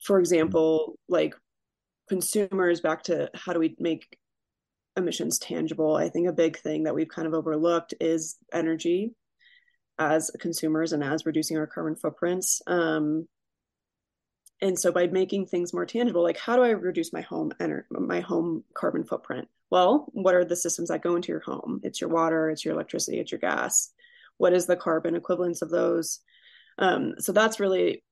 For 0.02 0.18
example, 0.18 0.98
like 1.08 1.36
consumers 2.10 2.82
back 2.82 3.04
to 3.04 3.30
how 3.36 3.54
do 3.54 3.60
we 3.60 3.76
make 3.78 4.18
emissions 4.96 5.38
tangible? 5.38 5.96
I 5.96 6.10
think 6.10 6.28
a 6.28 6.34
big 6.34 6.58
thing 6.58 6.86
that 6.86 6.96
we've 6.96 7.08
kind 7.08 7.28
of 7.28 7.36
overlooked 7.36 7.94
is 8.02 8.38
energy 8.52 9.14
as 10.00 10.32
consumers 10.40 10.94
and 10.94 11.04
as 11.04 11.28
reducing 11.28 11.58
our 11.58 11.68
carbon 11.68 11.96
footprints. 11.96 12.60
Um, 12.66 13.28
and 14.62 14.78
so 14.78 14.92
by 14.92 15.08
making 15.08 15.46
things 15.46 15.74
more 15.74 15.86
tangible 15.86 16.24
like 16.24 16.38
how 16.38 16.56
do 16.56 16.64
i 16.64 16.70
reduce 16.70 17.14
my 17.14 17.22
home 17.22 17.52
ener- 17.60 17.84
my 17.90 18.20
home 18.20 18.64
carbon 18.74 19.04
footprint? 19.04 19.48
Well 19.70 20.08
what 20.14 20.36
are 20.36 20.46
the 20.46 20.56
systems 20.56 20.90
that 20.90 21.04
go 21.04 21.16
into 21.16 21.32
your 21.32 21.42
home? 21.42 21.82
It's 21.84 22.02
your 22.02 22.10
water 22.10 22.50
it's 22.50 22.66
your 22.66 22.74
electricity 22.74 23.20
it's 23.20 23.32
your 23.32 23.40
gas. 23.40 23.92
What 24.38 24.54
is 24.54 24.66
the 24.66 24.76
carbon 24.76 25.16
equivalence 25.16 25.62
of 25.62 25.70
those? 25.70 26.20
Um, 26.78 27.16
so 27.20 27.32
that's 27.32 27.60
really 27.60 28.04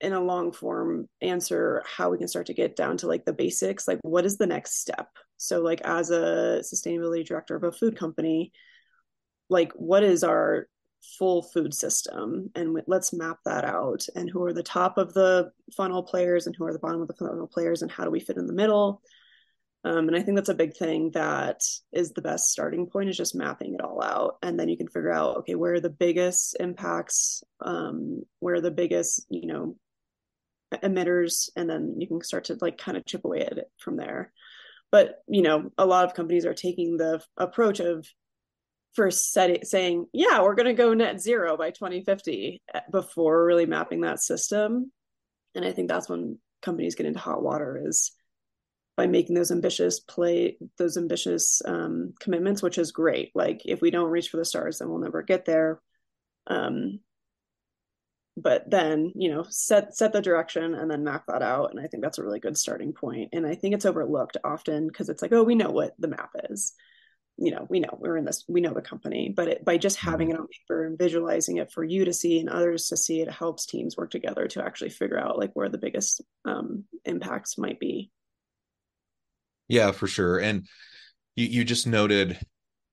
in 0.00 0.12
a 0.12 0.20
long 0.20 0.50
form 0.50 1.08
answer 1.20 1.84
how 1.86 2.10
we 2.10 2.18
can 2.18 2.26
start 2.26 2.46
to 2.46 2.54
get 2.54 2.74
down 2.74 2.96
to 2.96 3.06
like 3.06 3.24
the 3.24 3.32
basics 3.32 3.86
like 3.86 4.00
what 4.02 4.26
is 4.26 4.36
the 4.36 4.46
next 4.46 4.80
step? 4.80 5.08
So 5.36 5.60
like 5.60 5.80
as 5.82 6.10
a 6.10 6.62
sustainability 6.62 7.24
director 7.24 7.56
of 7.56 7.64
a 7.64 7.72
food 7.72 7.96
company 7.96 8.52
like 9.48 9.72
what 9.74 10.02
is 10.02 10.24
our 10.24 10.66
full 11.18 11.42
food 11.42 11.74
system 11.74 12.50
and 12.54 12.76
let's 12.86 13.12
map 13.12 13.38
that 13.44 13.64
out. 13.64 14.06
And 14.14 14.30
who 14.30 14.42
are 14.44 14.52
the 14.52 14.62
top 14.62 14.98
of 14.98 15.12
the 15.14 15.50
funnel 15.76 16.02
players 16.02 16.46
and 16.46 16.54
who 16.54 16.64
are 16.64 16.72
the 16.72 16.78
bottom 16.78 17.02
of 17.02 17.08
the 17.08 17.14
funnel 17.14 17.46
players 17.46 17.82
and 17.82 17.90
how 17.90 18.04
do 18.04 18.10
we 18.10 18.20
fit 18.20 18.36
in 18.36 18.46
the 18.46 18.52
middle? 18.52 19.02
Um, 19.84 20.06
and 20.06 20.16
i 20.16 20.22
think 20.22 20.36
that's 20.36 20.48
a 20.48 20.54
big 20.54 20.76
thing 20.76 21.10
that 21.10 21.60
is 21.92 22.12
the 22.12 22.22
best 22.22 22.52
starting 22.52 22.86
point 22.86 23.08
is 23.08 23.16
just 23.16 23.34
mapping 23.34 23.74
it 23.74 23.80
all 23.80 24.02
out. 24.02 24.36
And 24.42 24.58
then 24.58 24.68
you 24.68 24.76
can 24.76 24.86
figure 24.86 25.12
out 25.12 25.38
okay 25.38 25.56
where 25.56 25.74
are 25.74 25.80
the 25.80 25.90
biggest 25.90 26.56
impacts 26.60 27.42
um, 27.60 28.22
where 28.38 28.54
are 28.54 28.60
the 28.60 28.70
biggest 28.70 29.26
you 29.28 29.46
know 29.46 29.76
emitters? 30.72 31.50
And 31.56 31.68
then 31.68 31.96
you 31.98 32.06
can 32.06 32.22
start 32.22 32.44
to 32.44 32.58
like 32.60 32.78
kind 32.78 32.96
of 32.96 33.04
chip 33.04 33.24
away 33.24 33.40
at 33.40 33.58
it 33.58 33.70
from 33.78 33.96
there. 33.96 34.32
But 34.92 35.16
you 35.26 35.42
know 35.42 35.72
a 35.76 35.86
lot 35.86 36.04
of 36.04 36.14
companies 36.14 36.46
are 36.46 36.54
taking 36.54 36.96
the 36.96 37.20
approach 37.36 37.80
of 37.80 38.06
for 38.94 39.10
set, 39.10 39.66
saying, 39.66 40.06
yeah, 40.12 40.42
we're 40.42 40.54
going 40.54 40.66
to 40.66 40.74
go 40.74 40.94
net 40.94 41.20
zero 41.20 41.56
by 41.56 41.70
2050 41.70 42.62
eh, 42.74 42.80
before 42.90 43.44
really 43.44 43.66
mapping 43.66 44.02
that 44.02 44.20
system. 44.20 44.92
And 45.54 45.64
I 45.64 45.72
think 45.72 45.88
that's 45.88 46.08
when 46.08 46.38
companies 46.60 46.94
get 46.94 47.06
into 47.06 47.18
hot 47.18 47.42
water 47.42 47.82
is 47.84 48.12
by 48.96 49.06
making 49.06 49.34
those 49.34 49.50
ambitious 49.50 50.00
play 50.00 50.58
those 50.76 50.96
ambitious 50.96 51.62
um, 51.64 52.12
commitments, 52.20 52.62
which 52.62 52.78
is 52.78 52.92
great. 52.92 53.30
Like 53.34 53.62
if 53.64 53.80
we 53.80 53.90
don't 53.90 54.10
reach 54.10 54.28
for 54.28 54.36
the 54.36 54.44
stars, 54.44 54.78
then 54.78 54.88
we'll 54.88 54.98
never 54.98 55.22
get 55.22 55.44
there. 55.46 55.80
Um, 56.46 57.00
but 58.36 58.68
then 58.70 59.12
you 59.14 59.30
know 59.30 59.44
set 59.50 59.94
set 59.94 60.12
the 60.12 60.20
direction 60.20 60.74
and 60.74 60.90
then 60.90 61.04
map 61.04 61.24
that 61.28 61.42
out 61.42 61.70
and 61.70 61.78
i 61.78 61.86
think 61.86 62.02
that's 62.02 62.18
a 62.18 62.22
really 62.22 62.40
good 62.40 62.56
starting 62.56 62.92
point 62.92 63.28
and 63.32 63.46
i 63.46 63.54
think 63.54 63.74
it's 63.74 63.84
overlooked 63.84 64.36
often 64.42 64.86
because 64.86 65.08
it's 65.08 65.20
like 65.20 65.32
oh 65.32 65.42
we 65.42 65.54
know 65.54 65.70
what 65.70 65.92
the 65.98 66.08
map 66.08 66.30
is 66.48 66.72
you 67.42 67.50
know 67.50 67.66
we 67.68 67.80
know 67.80 67.98
we're 68.00 68.16
in 68.16 68.24
this 68.24 68.44
we 68.48 68.60
know 68.60 68.72
the 68.72 68.80
company 68.80 69.32
but 69.34 69.48
it, 69.48 69.64
by 69.64 69.76
just 69.76 69.96
having 69.96 70.28
mm-hmm. 70.28 70.36
it 70.36 70.40
on 70.40 70.46
paper 70.46 70.86
and 70.86 70.96
visualizing 70.96 71.56
it 71.56 71.72
for 71.72 71.82
you 71.82 72.04
to 72.04 72.12
see 72.12 72.38
and 72.38 72.48
others 72.48 72.86
to 72.86 72.96
see 72.96 73.20
it 73.20 73.30
helps 73.30 73.66
teams 73.66 73.96
work 73.96 74.10
together 74.10 74.46
to 74.46 74.64
actually 74.64 74.90
figure 74.90 75.18
out 75.18 75.38
like 75.38 75.50
where 75.54 75.68
the 75.68 75.78
biggest 75.78 76.22
um, 76.44 76.84
impacts 77.04 77.58
might 77.58 77.80
be. 77.80 78.10
Yeah 79.68 79.90
for 79.90 80.06
sure. 80.06 80.38
And 80.38 80.66
you, 81.34 81.46
you 81.46 81.64
just 81.64 81.86
noted 81.86 82.38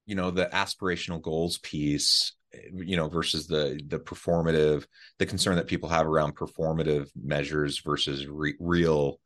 you 0.08 0.16
know 0.16 0.32
the 0.32 0.48
aspirational 0.48 1.22
goals 1.22 1.60
piece 1.60 2.34
you 2.74 2.96
know 2.96 3.08
versus 3.08 3.46
the 3.46 3.80
the 3.88 4.00
performative 4.00 4.86
the 5.20 5.26
concern 5.28 5.58
that 5.58 5.68
people 5.68 5.90
have 5.90 6.08
around 6.08 6.36
performative 6.36 7.08
measures 7.16 7.80
versus 7.86 8.26
re- 8.26 8.56
real 8.60 9.20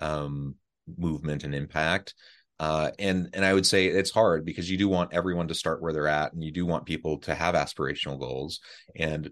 um 0.00 0.54
movement 0.96 1.42
and 1.42 1.56
impact 1.56 2.14
uh, 2.60 2.90
and 2.98 3.30
and 3.34 3.44
I 3.44 3.54
would 3.54 3.66
say 3.66 3.86
it's 3.86 4.10
hard 4.10 4.44
because 4.44 4.70
you 4.70 4.76
do 4.76 4.88
want 4.88 5.14
everyone 5.14 5.48
to 5.48 5.54
start 5.54 5.80
where 5.80 5.92
they're 5.92 6.08
at, 6.08 6.32
and 6.32 6.42
you 6.42 6.50
do 6.50 6.66
want 6.66 6.86
people 6.86 7.18
to 7.20 7.34
have 7.34 7.54
aspirational 7.54 8.18
goals. 8.18 8.60
And 8.96 9.30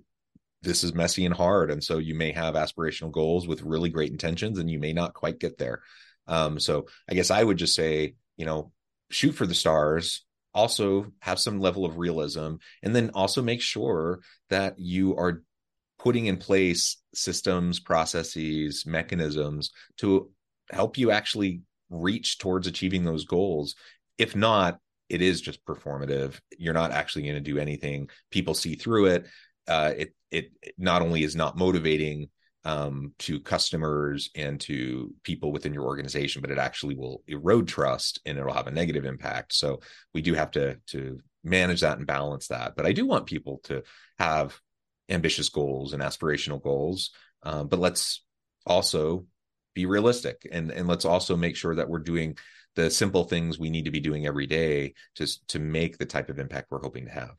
this 0.63 0.85
is 0.85 0.95
messy 0.95 1.25
and 1.25 1.35
hard, 1.35 1.71
and 1.71 1.83
so 1.83 1.99
you 1.99 2.15
may 2.15 2.33
have 2.33 2.55
aspirational 2.55 3.11
goals 3.11 3.47
with 3.47 3.63
really 3.63 3.91
great 3.91 4.13
intentions, 4.13 4.59
and 4.59 4.71
you 4.71 4.79
may 4.79 4.93
not 4.93 5.15
quite 5.15 5.39
get 5.39 5.59
there. 5.59 5.83
Um, 6.27 6.59
so 6.61 6.87
I 7.09 7.15
guess 7.15 7.31
I 7.31 7.43
would 7.43 7.57
just 7.57 7.75
say, 7.75 8.15
you 8.37 8.47
know, 8.47 8.73
shoot 9.11 9.33
for 9.33 9.47
the 9.47 9.55
stars. 9.55 10.25
Also 10.55 11.13
have 11.21 11.39
some 11.39 11.61
level 11.61 11.85
of 11.85 11.99
realism, 11.99 12.55
and 12.83 12.95
then 12.95 13.11
also 13.13 13.43
make 13.43 13.61
sure 13.61 14.21
that 14.49 14.79
you 14.79 15.17
are 15.17 15.43
putting 15.99 16.27
in 16.27 16.37
place 16.37 16.97
systems, 17.15 17.81
processes, 17.81 18.85
mechanisms 18.87 19.71
to 19.99 20.31
help 20.71 20.99
you 20.99 21.11
actually 21.11 21.63
reach 21.91 22.39
towards 22.39 22.67
achieving 22.67 23.05
those 23.05 23.25
goals. 23.25 23.75
If 24.19 24.35
not, 24.35 24.79
it 25.09 25.23
is 25.23 25.41
just 25.41 25.65
performative. 25.65 26.41
You're 26.59 26.75
not 26.75 26.91
actually 26.91 27.23
going 27.23 27.35
to 27.37 27.41
do 27.41 27.59
anything. 27.59 28.11
People 28.31 28.55
see 28.55 28.75
through 28.75 29.07
it. 29.07 29.27
Uh, 29.69 29.93
it 29.97 30.15
it 30.31 30.51
not 30.79 31.03
only 31.03 31.23
is 31.23 31.37
not 31.37 31.57
motivating 31.57 32.29
um, 32.65 33.13
to 33.21 33.39
customers 33.39 34.31
and 34.35 34.61
to 34.63 35.15
people 35.23 35.53
within 35.53 35.73
your 35.73 35.85
organization, 35.85 36.43
but 36.43 36.51
it 36.51 36.59
actually 36.59 36.97
will 36.97 37.23
erode 37.29 37.69
trust 37.69 38.21
and 38.27 38.37
it'll 38.39 38.53
have 38.53 38.67
a 38.67 38.73
negative 38.73 39.05
impact. 39.05 39.55
So 39.55 39.81
we 40.13 40.23
do 40.23 40.35
have 40.35 40.51
to 40.53 40.77
to 40.89 41.21
manage 41.45 41.83
that 41.83 41.99
and 41.99 42.07
balance 42.07 42.49
that. 42.49 42.75
But 42.77 42.87
I 42.87 42.93
do 42.93 43.07
want 43.07 43.27
people 43.27 43.61
to 43.65 43.85
have 44.19 44.59
ambitious 45.09 45.49
goals 45.49 45.93
and 45.93 46.03
aspirational 46.03 46.61
goals. 46.61 47.11
Um, 47.45 47.69
but 47.69 47.79
let's 47.79 48.25
also 48.67 49.27
be 49.77 49.87
realistic. 49.87 50.49
And 50.51 50.73
and 50.73 50.89
let's 50.89 51.05
also 51.05 51.37
make 51.37 51.55
sure 51.55 51.77
that 51.77 51.89
we're 51.89 52.01
doing 52.01 52.37
the 52.75 52.91
simple 52.91 53.25
things 53.25 53.59
we 53.59 53.71
need 53.71 53.85
to 53.85 53.93
be 53.93 54.01
doing 54.01 54.27
every 54.27 54.47
day 54.47 54.95
to 55.15 55.27
to 55.49 55.61
make 55.61 55.99
the 55.99 56.07
type 56.07 56.29
of 56.29 56.41
impact 56.41 56.71
we're 56.71 56.83
hoping 56.83 57.05
to 57.05 57.13
have. 57.13 57.37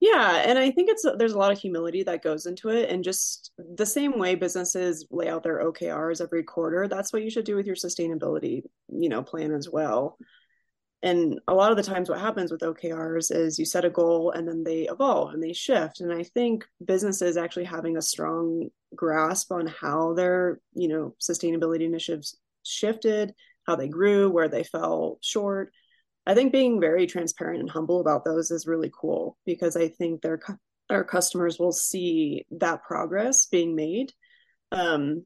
Yeah 0.00 0.44
and 0.46 0.60
i 0.60 0.70
think 0.70 0.88
it's 0.88 1.04
there's 1.18 1.32
a 1.32 1.38
lot 1.38 1.50
of 1.50 1.58
humility 1.58 2.04
that 2.04 2.22
goes 2.22 2.46
into 2.46 2.68
it. 2.68 2.88
And 2.88 3.04
just 3.04 3.50
the 3.76 3.86
same 3.86 4.18
way 4.18 4.36
businesses 4.36 5.06
lay 5.10 5.28
out 5.28 5.42
their 5.42 5.58
okrs 5.64 6.20
every 6.20 6.44
quarter 6.44 6.86
that's 6.86 7.12
what 7.12 7.22
you 7.22 7.30
should 7.30 7.44
do 7.44 7.56
with 7.56 7.66
your 7.66 7.74
sustainability 7.74 8.62
you 8.88 9.08
know 9.08 9.22
plan 9.22 9.52
as 9.52 9.68
well 9.68 10.16
and 11.02 11.40
a 11.46 11.54
lot 11.54 11.70
of 11.70 11.76
the 11.76 11.82
times 11.82 12.08
what 12.08 12.20
happens 12.20 12.50
with 12.50 12.60
okrs 12.60 13.34
is 13.34 13.58
you 13.58 13.64
set 13.64 13.84
a 13.84 13.90
goal 13.90 14.32
and 14.32 14.48
then 14.48 14.64
they 14.64 14.88
evolve 14.88 15.32
and 15.32 15.42
they 15.42 15.52
shift. 15.52 16.00
And 16.00 16.12
i 16.12 16.22
think 16.22 16.66
businesses 16.84 17.36
actually 17.36 17.64
having 17.64 17.96
a 17.96 18.02
strong 18.02 18.68
grasp 18.94 19.52
on 19.52 19.66
how 19.66 20.14
their 20.14 20.60
you 20.74 20.88
know 20.88 21.14
sustainability 21.20 21.82
initiatives 21.82 22.36
shifted 22.64 23.34
how 23.66 23.76
they 23.76 23.88
grew 23.88 24.30
where 24.30 24.48
they 24.48 24.64
fell 24.64 25.18
short 25.20 25.72
i 26.26 26.34
think 26.34 26.52
being 26.52 26.80
very 26.80 27.06
transparent 27.06 27.60
and 27.60 27.70
humble 27.70 28.00
about 28.00 28.24
those 28.24 28.50
is 28.50 28.66
really 28.66 28.90
cool 28.98 29.36
because 29.44 29.76
i 29.76 29.88
think 29.88 30.22
their 30.22 30.40
our 30.90 31.04
customers 31.04 31.58
will 31.58 31.72
see 31.72 32.46
that 32.50 32.82
progress 32.82 33.46
being 33.46 33.74
made. 33.74 34.12
Um, 34.72 35.24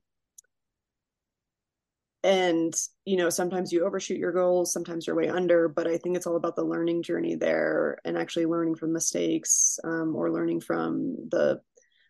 and 2.25 2.75
you 3.05 3.17
know 3.17 3.31
sometimes 3.31 3.73
you 3.73 3.85
overshoot 3.85 4.19
your 4.19 4.33
goals 4.33 4.73
sometimes 4.73 5.07
you're 5.07 5.17
way 5.17 5.29
under 5.29 5.69
but 5.69 5.87
i 5.87 5.97
think 5.97 6.17
it's 6.17 6.26
all 6.26 6.37
about 6.37 6.57
the 6.57 6.64
learning 6.64 7.02
journey 7.02 7.35
there 7.35 7.99
and 8.05 8.17
actually 8.17 8.47
learning 8.47 8.75
from 8.75 8.93
mistakes 8.93 9.79
um, 9.85 10.14
or 10.14 10.31
learning 10.31 10.61
from 10.61 11.17
the 11.31 11.61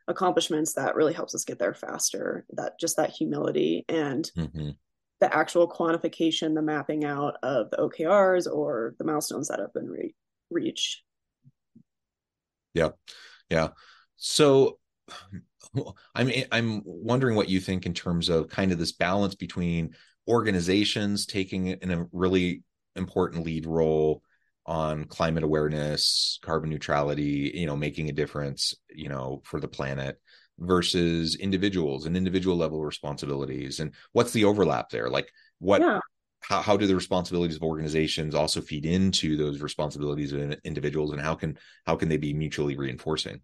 accomplishments 0.09 0.75
that 0.75 0.97
really 0.97 1.13
helps 1.15 1.35
us 1.35 1.45
get 1.45 1.59
there 1.59 1.75
faster 1.75 2.45
that 2.53 2.79
just 2.79 2.97
that 2.97 3.11
humility 3.11 3.85
and 3.89 4.31
mm-hmm. 4.37 4.71
the 5.21 5.35
actual 5.35 5.69
quantification 5.69 6.55
the 6.55 6.63
mapping 6.63 7.05
out 7.05 7.37
of 7.43 7.71
the 7.71 7.77
okrs 7.79 8.53
or 8.53 8.95
the 8.99 9.05
milestones 9.05 9.49
that 9.49 9.61
have 9.61 9.73
been 9.73 9.89
re- 9.89 10.15
reached. 10.51 11.03
Yeah 12.75 12.91
yeah. 13.53 13.69
So 14.17 14.79
i'm 16.15 16.29
eh, 16.31 16.45
i'm 16.53 16.83
wondering 16.85 17.37
what 17.37 17.49
you 17.49 17.61
think 17.61 17.87
in 17.87 17.95
terms 17.95 18.29
of 18.29 18.49
kind 18.49 18.73
of 18.73 18.79
this 18.79 18.93
balance 18.93 19.35
between 19.35 19.95
organizations 20.29 21.27
taking 21.27 21.69
in 21.69 21.91
a 21.91 22.07
really 22.13 22.63
important 22.97 23.45
lead 23.45 23.67
role 23.67 24.23
on 24.67 25.05
climate 25.05 25.43
awareness, 25.43 26.39
carbon 26.43 26.71
neutrality, 26.71 27.51
you 27.55 27.67
know, 27.67 27.77
making 27.77 28.09
a 28.09 28.13
difference, 28.13 28.75
you 28.91 29.09
know, 29.09 29.43
for 29.45 29.59
the 29.59 29.69
planet 29.69 30.21
versus 30.59 31.35
individuals 31.37 32.07
and 32.07 32.17
individual 32.17 32.57
level 32.57 32.85
responsibilities. 32.85 33.81
And 33.81 33.93
what's 34.13 34.33
the 34.33 34.45
overlap 34.45 34.91
there? 34.91 35.11
Like 35.11 35.33
what 35.59 35.81
yeah. 35.81 35.99
how, 36.41 36.63
how 36.63 36.77
do 36.77 36.87
the 36.87 36.95
responsibilities 36.95 37.57
of 37.57 37.63
organizations 37.63 38.35
also 38.35 38.61
feed 38.61 38.87
into 38.87 39.37
those 39.37 39.61
responsibilities 39.61 40.33
of 40.33 40.55
individuals 40.65 41.13
and 41.13 41.21
how 41.21 41.35
can 41.35 41.59
how 41.85 41.97
can 41.97 42.09
they 42.09 42.17
be 42.17 42.33
mutually 42.33 42.77
reinforcing 42.77 43.41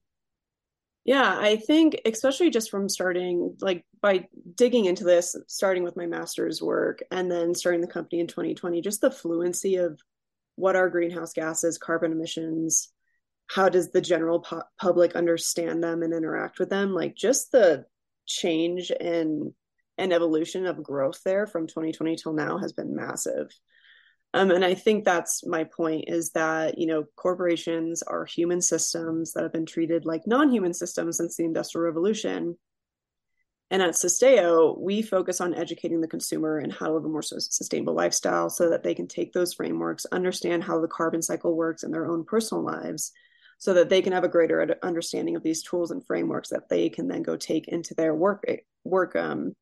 yeah, 1.05 1.39
I 1.39 1.57
think 1.57 2.01
especially 2.05 2.51
just 2.51 2.71
from 2.71 2.89
starting 2.89 3.57
like 3.61 3.85
by 4.01 4.29
digging 4.55 4.85
into 4.85 5.05
this, 5.05 5.35
starting 5.47 5.83
with 5.83 5.97
my 5.97 6.07
master's 6.07 6.61
work 6.61 7.01
and 7.11 7.31
then 7.31 7.55
starting 7.55 7.81
the 7.81 7.87
company 7.87 8.21
in 8.21 8.27
2020, 8.27 8.81
just 8.81 9.01
the 9.01 9.11
fluency 9.11 9.77
of 9.77 10.01
what 10.57 10.77
are 10.77 10.91
greenhouse 10.91 11.33
gases, 11.33 11.79
carbon 11.79 12.13
emissions, 12.13 12.93
how 13.49 13.69
does 13.69 13.91
the 13.91 14.01
general 14.01 14.41
pu- 14.41 14.61
public 14.79 15.17
understand 15.17 15.83
them 15.83 16.03
and 16.03 16.13
interact 16.13 16.59
with 16.59 16.69
them? 16.69 16.93
Like 16.93 17.15
just 17.15 17.53
the 17.53 17.87
change 18.27 18.93
and 19.01 19.53
and 19.97 20.13
evolution 20.13 20.67
of 20.67 20.83
growth 20.83 21.21
there 21.25 21.47
from 21.47 21.67
2020 21.67 22.17
till 22.17 22.33
now 22.33 22.59
has 22.59 22.73
been 22.73 22.95
massive. 22.95 23.51
Um, 24.35 24.51
and 24.51 24.65
I 24.65 24.75
think 24.75 25.05
that's 25.05 25.45
my 25.47 25.65
point 25.65 26.05
is 26.09 26.31
that, 26.33 26.79
you 26.79 26.87
know, 26.87 27.05
corporations 27.17 28.03
are 28.03 28.27
human 28.27 28.61
systems 28.61 29.33
that 29.33 29.43
have 29.43 29.53
been 29.53 29.67
treated 29.67 30.05
like 30.05 30.27
non 30.27 30.53
human 30.53 30.75
systems 30.75 31.17
since 31.17 31.37
the 31.37 31.45
Industrial 31.45 31.85
Revolution. 31.85 32.57
And 33.71 33.83
at 33.83 33.95
Sustaio, 33.95 34.79
we 34.79 35.03
focus 35.03 35.41
on 35.41 35.55
educating 35.55 36.01
the 36.01 36.09
consumer 36.09 36.59
and 36.59 36.73
how 36.73 36.87
to 36.87 36.95
live 36.95 37.05
a 37.05 37.09
more 37.09 37.23
sustainable 37.23 37.95
lifestyle 37.95 38.49
so 38.49 38.71
that 38.71 38.83
they 38.83 38.95
can 38.95 39.07
take 39.07 39.33
those 39.33 39.53
frameworks, 39.53 40.07
understand 40.07 40.65
how 40.65 40.81
the 40.81 40.89
carbon 40.89 41.21
cycle 41.21 41.55
works 41.55 41.83
in 41.83 41.91
their 41.91 42.11
own 42.11 42.25
personal 42.25 42.65
lives, 42.65 43.13
so 43.59 43.75
that 43.75 43.91
they 43.91 44.01
can 44.01 44.13
have 44.13 44.25
a 44.25 44.29
greater 44.29 44.79
understanding 44.83 45.37
of 45.37 45.43
these 45.43 45.63
tools 45.63 45.91
and 45.91 46.07
frameworks 46.07 46.49
that 46.49 46.69
they 46.71 46.89
can 46.89 47.09
then 47.09 47.23
go 47.23 47.37
take 47.37 47.69
into 47.69 47.95
their 47.95 48.15
work 48.15 48.45
work 48.85 49.15
um, 49.17 49.55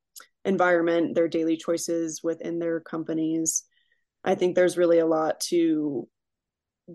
environment, 0.44 1.14
their 1.14 1.28
daily 1.28 1.56
choices 1.56 2.22
within 2.22 2.60
their 2.60 2.78
companies, 2.78 3.64
I 4.26 4.34
think 4.34 4.54
there's 4.54 4.76
really 4.76 4.98
a 4.98 5.06
lot 5.06 5.40
to 5.48 6.08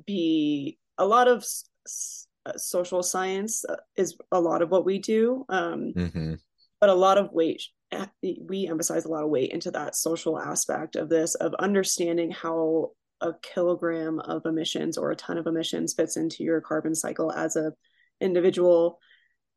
be 0.05 0.77
a 0.97 1.05
lot 1.05 1.27
of 1.27 1.39
s- 1.85 2.27
uh, 2.45 2.57
social 2.57 3.01
science 3.01 3.63
uh, 3.65 3.77
is 3.95 4.17
a 4.31 4.39
lot 4.39 4.61
of 4.61 4.69
what 4.69 4.85
we 4.85 4.99
do. 4.99 5.45
Um, 5.49 5.93
mm-hmm. 5.95 6.33
But 6.79 6.89
a 6.89 6.95
lot 6.95 7.17
of 7.17 7.31
weight, 7.31 7.61
eh, 7.91 8.05
we 8.21 8.67
emphasize 8.67 9.05
a 9.05 9.09
lot 9.09 9.23
of 9.23 9.29
weight 9.29 9.51
into 9.51 9.71
that 9.71 9.95
social 9.95 10.39
aspect 10.39 10.95
of 10.95 11.09
this, 11.09 11.35
of 11.35 11.53
understanding 11.55 12.31
how 12.31 12.91
a 13.21 13.33
kilogram 13.43 14.19
of 14.19 14.45
emissions 14.45 14.97
or 14.97 15.11
a 15.11 15.15
ton 15.15 15.37
of 15.37 15.45
emissions 15.45 15.93
fits 15.93 16.17
into 16.17 16.43
your 16.43 16.59
carbon 16.59 16.95
cycle 16.95 17.31
as 17.31 17.55
a 17.55 17.71
individual 18.19 18.99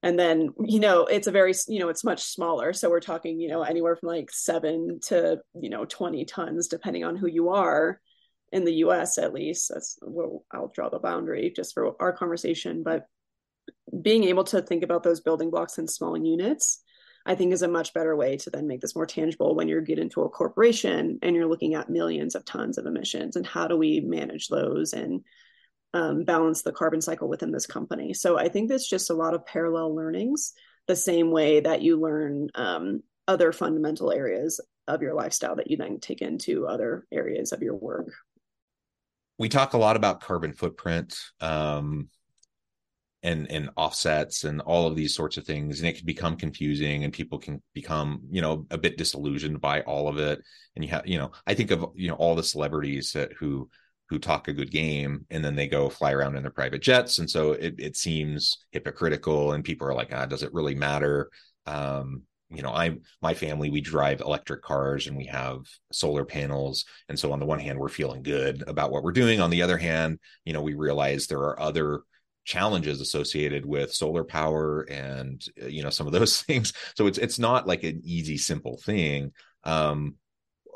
and 0.05 0.19
then 0.19 0.51
you 0.63 0.79
know 0.79 1.07
it's 1.07 1.27
a 1.27 1.33
very 1.33 1.55
you 1.67 1.81
know 1.81 1.89
it's 1.89 2.05
much 2.05 2.23
smaller. 2.23 2.75
So 2.75 2.91
we're 2.91 3.01
talking 3.01 3.41
you 3.41 3.49
know 3.49 3.63
anywhere 3.63 3.97
from 3.97 4.11
like 4.11 4.31
7 4.31 5.01
to 5.05 5.41
you 5.61 5.71
know 5.71 5.87
20 5.87 6.25
tons 6.27 6.69
depending 6.69 7.05
on 7.05 7.17
who 7.17 7.27
you 7.27 7.49
are 7.49 7.99
in 8.53 8.65
the 8.65 8.75
US 8.85 9.17
at 9.17 9.33
least. 9.33 9.71
That's 9.73 9.99
where 10.03 10.29
I'll 10.53 10.71
draw 10.75 10.91
the 10.91 10.99
boundary 10.99 11.53
just 11.57 11.73
for 11.73 11.97
our 12.01 12.13
conversation. 12.13 12.83
But 12.83 13.07
being 14.03 14.25
able 14.25 14.45
to 14.45 14.61
think 14.61 14.85
about 14.85 15.05
those 15.05 15.21
building 15.21 15.51
blocks 15.51 15.79
in 15.79 15.89
small 15.89 16.19
units 16.19 16.83
I 17.27 17.35
think 17.35 17.55
is 17.55 17.63
a 17.63 17.69
much 17.69 17.95
better 17.95 18.15
way 18.15 18.37
to 18.37 18.51
then 18.51 18.67
make 18.67 18.83
this 18.83 18.95
more 18.95 19.07
tangible 19.07 19.55
when 19.55 19.69
you 19.69 19.81
get 19.81 19.99
into 19.99 20.23
a 20.23 20.29
corporation 20.29 21.19
and 21.23 21.35
you're 21.35 21.47
looking 21.47 21.75
at 21.75 21.89
millions 21.89 22.35
of 22.35 22.45
tons 22.45 22.77
of 22.77 22.85
emissions 22.85 23.37
and 23.37 23.47
how 23.47 23.67
do 23.67 23.79
we 23.79 24.01
manage 24.01 24.49
those 24.49 24.93
and 24.93 25.23
um, 25.95 26.25
balance 26.25 26.63
the 26.63 26.73
carbon 26.73 27.01
cycle 27.01 27.29
within 27.29 27.53
this 27.53 27.67
company. 27.67 28.13
So 28.13 28.37
I 28.37 28.49
think 28.49 28.69
there's 28.69 28.87
just 28.87 29.11
a 29.11 29.15
lot 29.15 29.33
of 29.33 29.47
parallel 29.47 29.95
learnings, 29.95 30.53
the 30.89 30.97
same 30.97 31.31
way 31.31 31.61
that 31.61 31.83
you 31.83 31.99
learn 31.99 32.49
um, 32.57 33.03
other 33.29 33.53
fundamental 33.53 34.13
areas 34.13 34.61
of 34.89 35.01
your 35.01 35.15
lifestyle 35.15 35.57
that 35.57 35.71
you 35.71 35.77
then 35.77 36.01
take 36.01 36.21
into 36.21 36.67
other 36.67 37.07
areas 37.13 37.53
of 37.53 37.63
your 37.63 37.77
work. 37.77 38.13
We 39.39 39.49
talk 39.49 39.73
a 39.73 39.79
lot 39.79 39.97
about 39.97 40.21
carbon 40.21 40.53
footprint 40.53 41.17
um, 41.41 42.09
and 43.23 43.51
and 43.51 43.71
offsets 43.77 44.45
and 44.45 44.61
all 44.61 44.87
of 44.87 44.97
these 44.97 45.15
sorts 45.15 45.37
of 45.37 45.47
things, 45.47 45.79
and 45.79 45.89
it 45.89 45.97
can 45.97 46.07
become 46.07 46.37
confusing, 46.37 47.05
and 47.05 47.13
people 47.13 47.39
can 47.39 47.63
become 47.73 48.21
you 48.31 48.43
know 48.43 48.67
a 48.71 48.79
bit 48.79 48.99
disillusioned 48.99 49.61
by 49.61 49.81
all 49.83 50.09
of 50.09 50.19
it. 50.19 50.41
And 50.77 50.85
you 50.85 50.91
have 50.91 51.07
you 51.07 51.19
know 51.19 51.33
I 51.47 51.55
think 51.55 51.71
of 51.71 51.87
you 51.95 52.09
know 52.09 52.15
all 52.15 52.35
the 52.35 52.43
celebrities 52.43 53.13
that 53.13 53.33
who 53.33 53.71
who 54.11 54.19
talk 54.19 54.49
a 54.49 54.53
good 54.53 54.71
game 54.71 55.25
and 55.31 55.45
then 55.45 55.57
they 55.57 55.67
go 55.67 55.89
fly 55.89 56.13
around 56.13 56.37
in 56.37 56.43
their 56.43 56.53
private 56.53 56.83
jets. 56.83 57.19
And 57.19 57.31
so 57.31 57.53
it, 57.53 57.75
it 57.79 57.97
seems 57.97 58.59
hypocritical 58.71 59.53
and 59.53 59.65
people 59.65 59.87
are 59.87 59.95
like 59.95 60.13
ah 60.13 60.27
does 60.27 60.43
it 60.43 60.53
really 60.53 60.75
matter? 60.75 61.31
Um 61.67 62.23
you 62.51 62.63
know 62.63 62.71
i 62.71 62.97
my 63.23 63.33
family 63.33 63.71
we 63.71 63.81
drive 63.81 64.21
electric 64.21 64.63
cars 64.63 65.07
and 65.07 65.17
we 65.17 65.25
have 65.27 65.61
solar 65.93 66.25
panels. 66.25 66.85
And 67.09 67.19
so 67.19 67.33
on 67.33 67.41
the 67.41 67.47
one 67.47 67.59
hand 67.59 67.79
we're 67.79 67.89
feeling 67.89 68.23
good 68.23 68.63
about 68.67 68.93
what 68.93 69.03
we're 69.03 69.13
doing. 69.13 69.41
On 69.41 69.51
the 69.51 69.63
other 69.63 69.79
hand 69.79 70.19
you 70.45 70.53
know 70.53 70.63
we 70.63 70.75
realize 70.75 71.27
there 71.27 71.39
are 71.39 71.61
other 71.61 72.03
challenges 72.45 73.01
associated 73.01 73.65
with 73.65 73.95
solar 73.95 74.23
power 74.23 74.83
and 74.83 75.43
you 75.67 75.83
know 75.83 75.91
some 75.91 76.07
of 76.07 76.13
those 76.13 76.43
things. 76.43 76.75
So 76.95 77.07
it's 77.07 77.19
it's 77.19 77.39
not 77.39 77.67
like 77.67 77.85
an 77.85 78.03
easy 78.05 78.37
simple 78.37 78.77
thing. 78.85 79.33
Um 79.65 80.17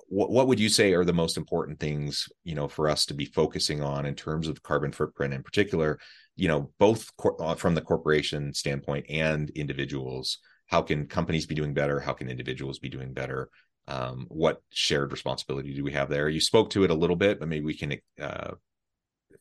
what, 0.09 0.31
what 0.31 0.49
would 0.49 0.59
you 0.59 0.68
say 0.68 0.94
are 0.94 1.05
the 1.05 1.12
most 1.12 1.37
important 1.37 1.79
things 1.79 2.29
you 2.44 2.55
know 2.55 2.68
for 2.68 2.88
us 2.88 3.07
to 3.07 3.14
be 3.14 3.27
focusing 3.27 3.83
on 3.83 4.07
in 4.07 4.14
terms 4.14 4.49
of 4.49 4.62
carbon 4.62 4.92
footprint 4.92 5.35
in 5.35 5.42
particular? 5.42 5.99
You 6.37 6.49
know 6.49 6.71
both 6.79 7.14
cor- 7.16 7.40
uh, 7.42 7.55
from 7.55 7.75
the 7.75 7.83
corporation 7.83 8.53
standpoint 8.55 9.07
and 9.09 9.51
individuals 9.51 10.38
how 10.66 10.83
can 10.83 11.07
companies 11.07 11.47
be 11.47 11.55
doing 11.55 11.73
better? 11.73 11.99
How 11.99 12.12
can 12.12 12.29
individuals 12.29 12.79
be 12.79 12.90
doing 12.90 13.12
better? 13.14 13.49
Um, 13.87 14.27
what 14.29 14.62
shared 14.71 15.12
responsibility 15.12 15.75
do 15.75 15.83
we 15.83 15.92
have 15.92 16.11
there? 16.11 16.29
You 16.29 16.40
spoke 16.40 16.68
to 16.71 16.85
it 16.85 16.90
a 16.90 16.94
little 16.94 17.16
bit 17.16 17.38
but 17.38 17.49
maybe 17.49 17.64
we 17.64 17.77
can 17.77 17.97
uh, 18.21 18.53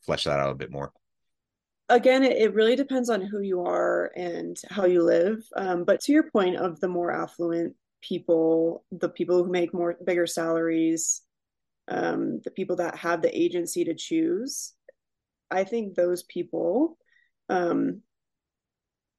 flesh 0.04 0.24
that 0.24 0.40
out 0.40 0.50
a 0.50 0.54
bit 0.54 0.70
more. 0.70 0.92
Again 1.90 2.22
it, 2.22 2.36
it, 2.36 2.54
really 2.54 2.76
depends 2.76 3.08
on 3.08 3.22
who 3.22 3.40
you 3.40 3.62
are 3.62 4.10
and 4.14 4.56
how 4.70 4.84
you 4.84 5.02
live. 5.02 5.42
Um, 5.56 5.84
but 5.84 6.00
to 6.02 6.12
your 6.12 6.30
point 6.30 6.56
of 6.56 6.80
the 6.80 6.88
more 6.88 7.10
affluent 7.10 7.74
people, 8.00 8.84
the 8.90 9.08
people 9.08 9.44
who 9.44 9.50
make 9.50 9.74
more 9.74 9.96
bigger 10.04 10.26
salaries, 10.26 11.22
um, 11.88 12.40
the 12.44 12.50
people 12.50 12.76
that 12.76 12.96
have 12.96 13.22
the 13.22 13.36
agency 13.36 13.84
to 13.84 13.94
choose. 13.94 14.74
I 15.50 15.64
think 15.64 15.94
those 15.94 16.22
people, 16.24 16.98
um, 17.48 18.02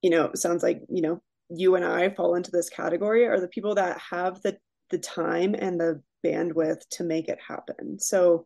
you 0.01 0.09
know, 0.09 0.31
sounds 0.35 0.63
like 0.63 0.81
you 0.89 1.01
know 1.01 1.21
you 1.49 1.75
and 1.75 1.83
I 1.83 2.09
fall 2.09 2.35
into 2.35 2.51
this 2.51 2.69
category 2.69 3.25
are 3.25 3.39
the 3.39 3.47
people 3.47 3.75
that 3.75 3.99
have 4.11 4.41
the 4.41 4.57
the 4.91 4.99
time 4.99 5.55
and 5.57 5.79
the 5.79 6.01
bandwidth 6.25 6.81
to 6.91 7.03
make 7.03 7.27
it 7.27 7.39
happen. 7.45 7.99
So, 7.99 8.45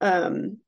um, 0.00 0.58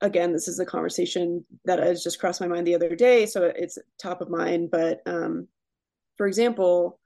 again, 0.00 0.32
this 0.32 0.48
is 0.48 0.58
a 0.58 0.66
conversation 0.66 1.44
that 1.64 1.78
has 1.78 2.02
just 2.02 2.18
crossed 2.18 2.40
my 2.40 2.46
mind 2.46 2.66
the 2.66 2.74
other 2.74 2.96
day, 2.96 3.26
so 3.26 3.44
it's 3.44 3.78
top 3.98 4.20
of 4.20 4.30
mind. 4.30 4.70
But 4.70 5.00
um, 5.06 5.48
for 6.16 6.26
example, 6.26 6.99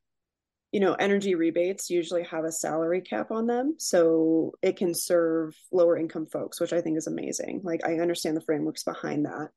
you 0.74 0.80
know, 0.80 0.94
energy 0.94 1.36
rebates 1.36 1.88
usually 1.88 2.24
have 2.24 2.42
a 2.42 2.50
salary 2.50 3.00
cap 3.00 3.30
on 3.30 3.46
them. 3.46 3.76
So 3.78 4.54
it 4.60 4.76
can 4.76 4.92
serve 4.92 5.56
lower 5.70 5.96
income 5.96 6.26
folks, 6.26 6.60
which 6.60 6.72
I 6.72 6.80
think 6.80 6.98
is 6.98 7.06
amazing. 7.06 7.60
Like 7.62 7.86
I 7.86 8.00
understand 8.00 8.36
the 8.36 8.40
frameworks 8.40 8.82
behind 8.82 9.24
that. 9.24 9.50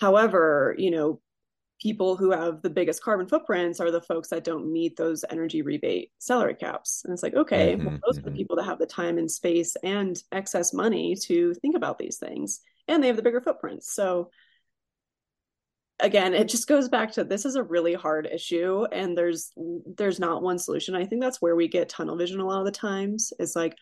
However, 0.00 0.74
you 0.76 0.90
know, 0.90 1.20
people 1.80 2.16
who 2.16 2.32
have 2.32 2.60
the 2.60 2.70
biggest 2.70 3.04
carbon 3.04 3.28
footprints 3.28 3.78
are 3.78 3.92
the 3.92 4.00
folks 4.00 4.30
that 4.30 4.42
don't 4.42 4.72
meet 4.72 4.96
those 4.96 5.24
energy 5.30 5.62
rebate 5.62 6.10
salary 6.18 6.54
caps. 6.54 7.02
And 7.04 7.12
it's 7.12 7.22
like, 7.22 7.34
okay, 7.34 7.76
mm-hmm, 7.76 7.86
well, 7.86 7.98
those 8.04 8.18
mm-hmm. 8.18 8.22
are 8.22 8.22
the 8.22 8.30
mm-hmm. 8.30 8.36
people 8.38 8.56
that 8.56 8.64
have 8.64 8.80
the 8.80 8.86
time 8.86 9.18
and 9.18 9.30
space 9.30 9.76
and 9.84 10.20
excess 10.32 10.74
money 10.74 11.14
to 11.22 11.54
think 11.54 11.76
about 11.76 12.00
these 12.00 12.16
things. 12.16 12.62
And 12.88 13.00
they 13.00 13.06
have 13.06 13.16
the 13.16 13.22
bigger 13.22 13.40
footprints. 13.40 13.94
So 13.94 14.32
again 16.00 16.34
it 16.34 16.48
just 16.48 16.66
goes 16.66 16.88
back 16.88 17.12
to 17.12 17.24
this 17.24 17.44
is 17.44 17.54
a 17.54 17.62
really 17.62 17.94
hard 17.94 18.26
issue 18.26 18.84
and 18.92 19.16
there's 19.16 19.52
there's 19.96 20.18
not 20.18 20.42
one 20.42 20.58
solution 20.58 20.94
i 20.94 21.04
think 21.04 21.20
that's 21.20 21.40
where 21.40 21.54
we 21.54 21.68
get 21.68 21.88
tunnel 21.88 22.16
vision 22.16 22.40
a 22.40 22.46
lot 22.46 22.58
of 22.58 22.64
the 22.64 22.72
times 22.72 23.32
it's 23.38 23.54
like 23.54 23.76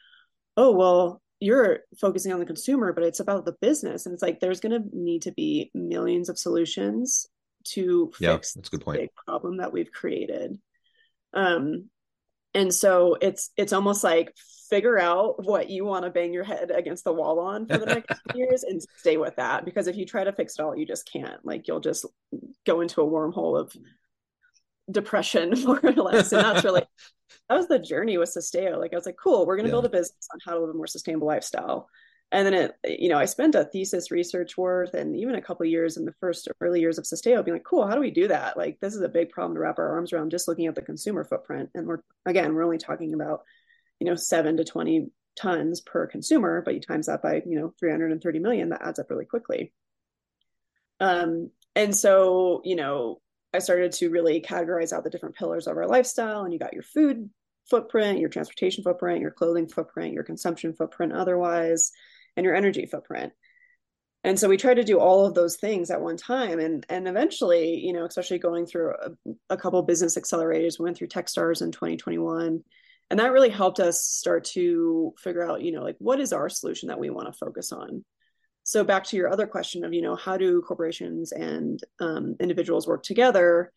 oh 0.57 0.73
well 0.73 1.23
you're 1.39 1.81
focusing 1.99 2.33
on 2.33 2.39
the 2.39 2.45
consumer 2.45 2.93
but 2.93 3.05
it's 3.05 3.21
about 3.21 3.45
the 3.45 3.57
business 3.63 4.05
and 4.05 4.13
it's 4.13 4.23
like 4.23 4.41
there's 4.41 4.61
going 4.61 4.73
to 4.73 4.89
need 4.93 5.23
to 5.23 5.33
be 5.33 5.71
millions 5.73 6.29
of 6.29 6.39
solutions 6.39 7.27
to 7.65 8.11
yeah, 8.21 8.35
fix 8.35 8.55
that's 8.55 8.69
a 8.69 8.71
good 8.71 8.85
point. 8.85 8.99
big 8.99 9.11
problem 9.27 9.59
that 9.59 9.73
we've 9.73 9.93
created. 9.93 10.59
Um, 11.33 11.89
and 12.55 12.73
so 12.73 13.17
it's 13.21 13.51
it's 13.57 13.73
almost 13.73 14.03
like 14.05 14.35
figure 14.69 14.99
out 14.99 15.45
what 15.45 15.69
you 15.69 15.85
want 15.85 16.05
to 16.05 16.11
bang 16.11 16.33
your 16.33 16.45
head 16.45 16.71
against 16.71 17.03
the 17.03 17.13
wall 17.13 17.41
on 17.41 17.67
for 17.67 17.79
the 17.79 17.87
next 17.87 18.21
years 18.35 18.63
and 18.63 18.81
stay 18.99 19.17
with 19.17 19.35
that. 19.35 19.65
Because 19.65 19.89
if 19.89 19.97
you 19.97 20.07
try 20.07 20.23
to 20.23 20.33
fix 20.33 20.59
it 20.59 20.63
all 20.63 20.77
you 20.77 20.87
just 20.87 21.11
can't. 21.11 21.45
Like 21.45 21.67
you'll 21.67 21.81
just 21.81 22.07
go 22.65 22.81
into 22.81 23.03
a 23.03 23.07
wormhole 23.07 23.59
of 23.59 23.75
depression 24.91 25.55
more 25.65 25.81
or 25.83 25.93
less 25.93 26.33
and 26.33 26.45
that's 26.45 26.65
really 26.65 26.83
that 27.49 27.57
was 27.57 27.69
the 27.69 27.79
journey 27.79 28.19
with 28.19 28.35
Sustaio 28.35 28.79
like 28.79 28.93
I 28.93 28.97
was 28.97 29.07
like 29.07 29.17
cool 29.23 29.47
we're 29.47 29.57
going 29.57 29.67
to 29.67 29.69
yeah. 29.69 29.75
build 29.75 29.87
a 29.87 29.91
business 29.91 30.29
on 30.33 30.41
how 30.45 30.55
to 30.55 30.61
live 30.61 30.71
a 30.71 30.75
more 30.75 30.89
sustainable 30.89 31.29
lifestyle 31.29 31.89
and 32.33 32.47
then 32.47 32.55
it 32.55 33.01
you 33.01 33.09
know 33.09 33.19
i 33.19 33.25
spent 33.25 33.55
a 33.55 33.65
thesis 33.65 34.11
research 34.11 34.57
worth 34.57 34.95
and 34.95 35.17
even 35.17 35.35
a 35.35 35.43
couple 35.43 35.67
years 35.67 35.97
in 35.97 36.05
the 36.05 36.15
first 36.21 36.49
early 36.61 36.81
years 36.81 36.99
of 36.99 37.05
Sustaio 37.05 37.45
being 37.45 37.57
like 37.57 37.65
cool 37.65 37.87
how 37.87 37.95
do 37.95 38.01
we 38.01 38.11
do 38.11 38.29
that? 38.29 38.57
Like 38.57 38.79
this 38.81 38.95
is 38.95 39.03
a 39.03 39.09
big 39.09 39.31
problem 39.31 39.55
to 39.55 39.61
wrap 39.61 39.79
our 39.79 39.93
arms 39.97 40.13
around 40.13 40.31
just 40.31 40.49
looking 40.49 40.67
at 40.67 40.75
the 40.75 40.83
consumer 40.83 41.25
footprint. 41.25 41.71
And 41.75 41.87
we're 41.87 42.01
again 42.27 42.55
we're 42.55 42.65
only 42.65 42.79
talking 42.79 43.15
about 43.15 43.43
you 43.99 44.07
know 44.07 44.15
7 44.15 44.57
to 44.57 44.65
20 44.65 45.11
tons 45.37 45.81
per 45.81 46.07
consumer 46.07 46.61
but 46.65 46.75
you 46.75 46.81
times 46.81 47.07
that 47.07 47.23
by 47.23 47.43
you 47.47 47.59
know 47.59 47.73
330 47.79 48.39
million 48.39 48.71
that 48.71 48.83
adds 48.83 48.99
up 48.99 49.11
really 49.11 49.25
quickly. 49.25 49.73
Um 51.01 51.51
and 51.77 51.95
so 51.95 52.63
you 52.65 52.77
know 52.77 53.21
i 53.55 53.59
started 53.59 53.93
to 53.93 54.11
really 54.11 54.41
categorize 54.41 54.93
out 54.93 55.05
the 55.05 55.11
different 55.11 55.37
pillars 55.37 55.67
of 55.67 55.77
our 55.77 55.87
lifestyle 55.87 56.43
and 56.43 56.53
you 56.53 56.59
got 56.59 56.75
your 56.75 56.83
food 56.83 57.31
footprint 57.69 58.19
your 58.19 58.29
transportation 58.29 58.83
footprint 58.83 59.21
your 59.21 59.31
clothing 59.31 59.69
footprint 59.69 60.13
your 60.13 60.25
consumption 60.25 60.73
footprint 60.73 61.13
otherwise 61.13 61.93
and 62.41 62.47
your 62.47 62.55
energy 62.55 62.87
footprint. 62.87 63.35
And 64.25 64.39
so 64.39 64.49
we 64.49 64.57
tried 64.57 64.75
to 64.75 64.85
do 64.85 64.99
all 64.99 65.27
of 65.27 65.35
those 65.35 65.57
things 65.57 65.91
at 65.91 66.01
one 66.01 66.17
time. 66.17 66.59
And 66.59 66.87
and 66.89 67.07
eventually 67.07 67.79
you 67.79 67.93
know 67.93 68.07
especially 68.07 68.39
going 68.39 68.65
through 68.65 68.95
a, 68.95 69.11
a 69.51 69.57
couple 69.59 69.83
business 69.83 70.17
accelerators 70.17 70.79
we 70.79 70.85
went 70.85 70.97
through 70.97 71.09
techstars 71.09 71.61
in 71.61 71.71
2021 71.71 72.65
and 73.11 73.21
that 73.21 73.33
really 73.33 73.51
helped 73.51 73.81
us 73.81 74.03
start 74.03 74.45
to 74.45 75.13
figure 75.19 75.49
out 75.49 75.61
you 75.61 75.73
know 75.73 75.83
like 75.83 75.97
what 75.99 76.19
is 76.19 76.33
our 76.33 76.49
solution 76.49 76.89
that 76.89 76.99
we 76.99 77.11
want 77.11 77.27
to 77.27 77.39
focus 77.39 77.73
on? 77.73 78.05
So 78.65 78.85
back 78.85 79.05
to 79.05 79.17
your 79.17 79.31
other 79.31 79.47
question 79.47 79.85
of 79.85 79.93
you 79.93 80.01
know 80.01 80.17
how 80.17 80.39
do 80.39 80.63
corporations 80.63 81.33
and 81.33 81.79
um, 82.01 82.37
individuals 82.41 82.89
work 82.89 83.03
together? 83.03 83.71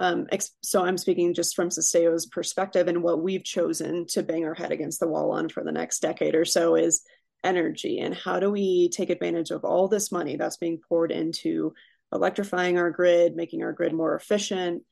Um, 0.00 0.28
ex- 0.30 0.52
so 0.62 0.84
i'm 0.84 0.96
speaking 0.96 1.34
just 1.34 1.56
from 1.56 1.70
Sustaio's 1.70 2.26
perspective 2.26 2.86
and 2.86 3.02
what 3.02 3.20
we've 3.20 3.42
chosen 3.42 4.06
to 4.10 4.22
bang 4.22 4.44
our 4.44 4.54
head 4.54 4.70
against 4.70 5.00
the 5.00 5.08
wall 5.08 5.32
on 5.32 5.48
for 5.48 5.64
the 5.64 5.72
next 5.72 5.98
decade 5.98 6.36
or 6.36 6.44
so 6.44 6.76
is 6.76 7.02
energy 7.44 8.00
and 8.00 8.14
how 8.14 8.40
do 8.40 8.50
we 8.50 8.88
take 8.88 9.10
advantage 9.10 9.50
of 9.50 9.64
all 9.64 9.88
this 9.88 10.10
money 10.10 10.36
that's 10.36 10.56
being 10.56 10.80
poured 10.88 11.12
into 11.12 11.72
electrifying 12.12 12.78
our 12.78 12.90
grid 12.90 13.36
making 13.36 13.62
our 13.62 13.72
grid 13.72 13.92
more 13.92 14.14
efficient? 14.14 14.82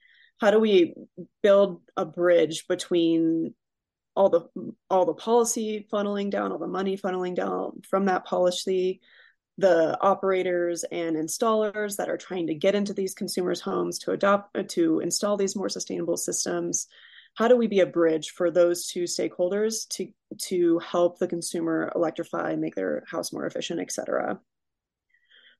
How 0.41 0.51
do 0.51 0.61
we 0.61 0.95
build 1.43 1.81
a 1.97 2.05
bridge 2.05 2.69
between 2.69 3.55
all 4.15 4.31
the 4.31 4.73
all 4.91 5.05
the 5.05 5.15
policy 5.15 5.87
funneling 5.93 6.31
down 6.31 6.51
all 6.51 6.59
the 6.59 6.67
money 6.67 6.97
funneling 6.97 7.35
down 7.35 7.83
from 7.89 8.07
that 8.07 8.25
policy 8.25 9.01
the 9.59 9.99
operators 10.01 10.85
and 10.85 11.17
installers 11.17 11.97
that 11.97 12.09
are 12.09 12.17
trying 12.17 12.47
to 12.47 12.55
get 12.55 12.75
into 12.75 12.93
these 12.93 13.15
consumers 13.15 13.61
homes 13.61 13.99
to 13.99 14.13
adopt 14.13 14.57
to 14.71 15.01
install 15.01 15.37
these 15.37 15.57
more 15.57 15.69
sustainable 15.69 16.17
systems 16.17 16.89
how 17.37 17.49
do 17.49 17.57
we 17.57 17.67
be 17.67 17.81
a 17.81 17.87
bridge 17.87 18.31
for 18.31 18.51
those 18.51 18.87
two 18.87 19.05
stakeholders 19.05 19.87
to 19.91 20.09
to 20.39 20.79
help 20.81 21.19
the 21.19 21.29
consumer 21.29 21.93
electrify 21.95 22.57
make 22.57 22.75
their 22.75 23.05
house 23.09 23.33
more 23.33 23.47
efficient 23.47 23.81
et 23.81 23.93
cetera? 23.93 24.41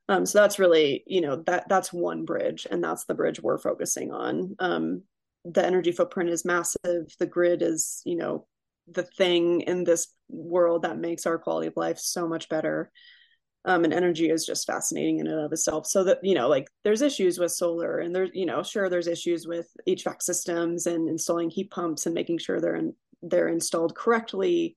Um, 0.09 0.25
so 0.25 0.41
that's 0.41 0.59
really 0.59 1.05
you 1.07 1.21
know 1.21 1.37
that 1.47 1.69
that's 1.69 1.93
one 1.93 2.25
bridge 2.25 2.67
and 2.71 2.83
that's 2.83 3.05
the 3.05 3.15
bridge 3.15 3.41
we're 3.41 3.59
focusing 3.59 4.11
on. 4.11 4.57
Um, 4.59 5.03
the 5.45 5.65
energy 5.65 5.93
footprint 5.93 6.31
is 6.31 6.45
massive. 6.45 7.15
The 7.19 7.27
grid 7.27 7.63
is 7.63 8.03
you 8.05 8.17
know 8.17 8.47
the 8.89 9.03
thing 9.03 9.63
in 9.63 9.85
this 9.85 10.09
world 10.29 10.83
that 10.83 10.99
makes 10.99 11.27
our 11.27 11.39
quality 11.39 11.67
of 11.67 11.77
life 11.77 11.99
so 11.99 12.27
much 12.27 12.49
better 12.49 12.91
um, 13.67 13.83
and 13.83 13.93
energy 13.93 14.31
is 14.31 14.47
just 14.47 14.67
fascinating 14.67 15.19
in 15.19 15.27
and 15.27 15.41
of 15.41 15.53
itself. 15.53 15.87
So 15.87 16.05
that 16.05 16.21
you 16.23 16.35
know 16.35 16.49
like 16.49 16.69
there's 16.85 17.03
issues 17.03 17.39
with 17.39 17.51
solar 17.53 17.99
and 17.99 18.15
there's 18.15 18.31
you 18.33 18.47
know 18.47 18.63
sure 18.63 18.89
there's 18.89 19.09
issues 19.09 19.47
with 19.47 19.69
hvac 19.89 20.23
systems 20.23 20.87
and 20.87 21.09
installing 21.09 21.51
heat 21.51 21.71
pumps 21.71 22.07
and 22.07 22.15
making 22.15 22.39
sure 22.39 22.61
they're 22.61 22.77
in, 22.77 22.95
they're 23.23 23.49
installed 23.49 23.97
correctly. 23.97 24.77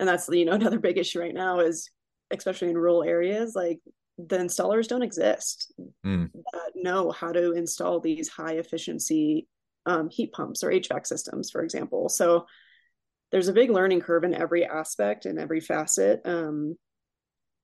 And 0.00 0.08
that's 0.08 0.28
you 0.28 0.44
know 0.44 0.52
another 0.54 0.80
big 0.80 0.98
issue 0.98 1.20
right 1.20 1.34
now 1.34 1.60
is 1.60 1.88
especially 2.30 2.68
in 2.68 2.76
rural 2.76 3.04
areas 3.04 3.54
like 3.54 3.80
the 4.18 4.36
installers 4.36 4.88
don't 4.88 5.02
exist 5.02 5.72
mm. 6.04 6.28
that 6.32 6.72
know 6.74 7.10
how 7.10 7.32
to 7.32 7.52
install 7.52 8.00
these 8.00 8.28
high 8.28 8.54
efficiency 8.54 9.46
um, 9.86 10.10
heat 10.10 10.32
pumps 10.32 10.62
or 10.62 10.70
hvac 10.70 11.06
systems 11.06 11.50
for 11.50 11.62
example. 11.62 12.08
So 12.08 12.46
there's 13.30 13.48
a 13.48 13.52
big 13.52 13.70
learning 13.70 14.00
curve 14.00 14.24
in 14.24 14.34
every 14.34 14.64
aspect 14.64 15.24
and 15.24 15.38
every 15.38 15.60
facet 15.60 16.20
um, 16.24 16.76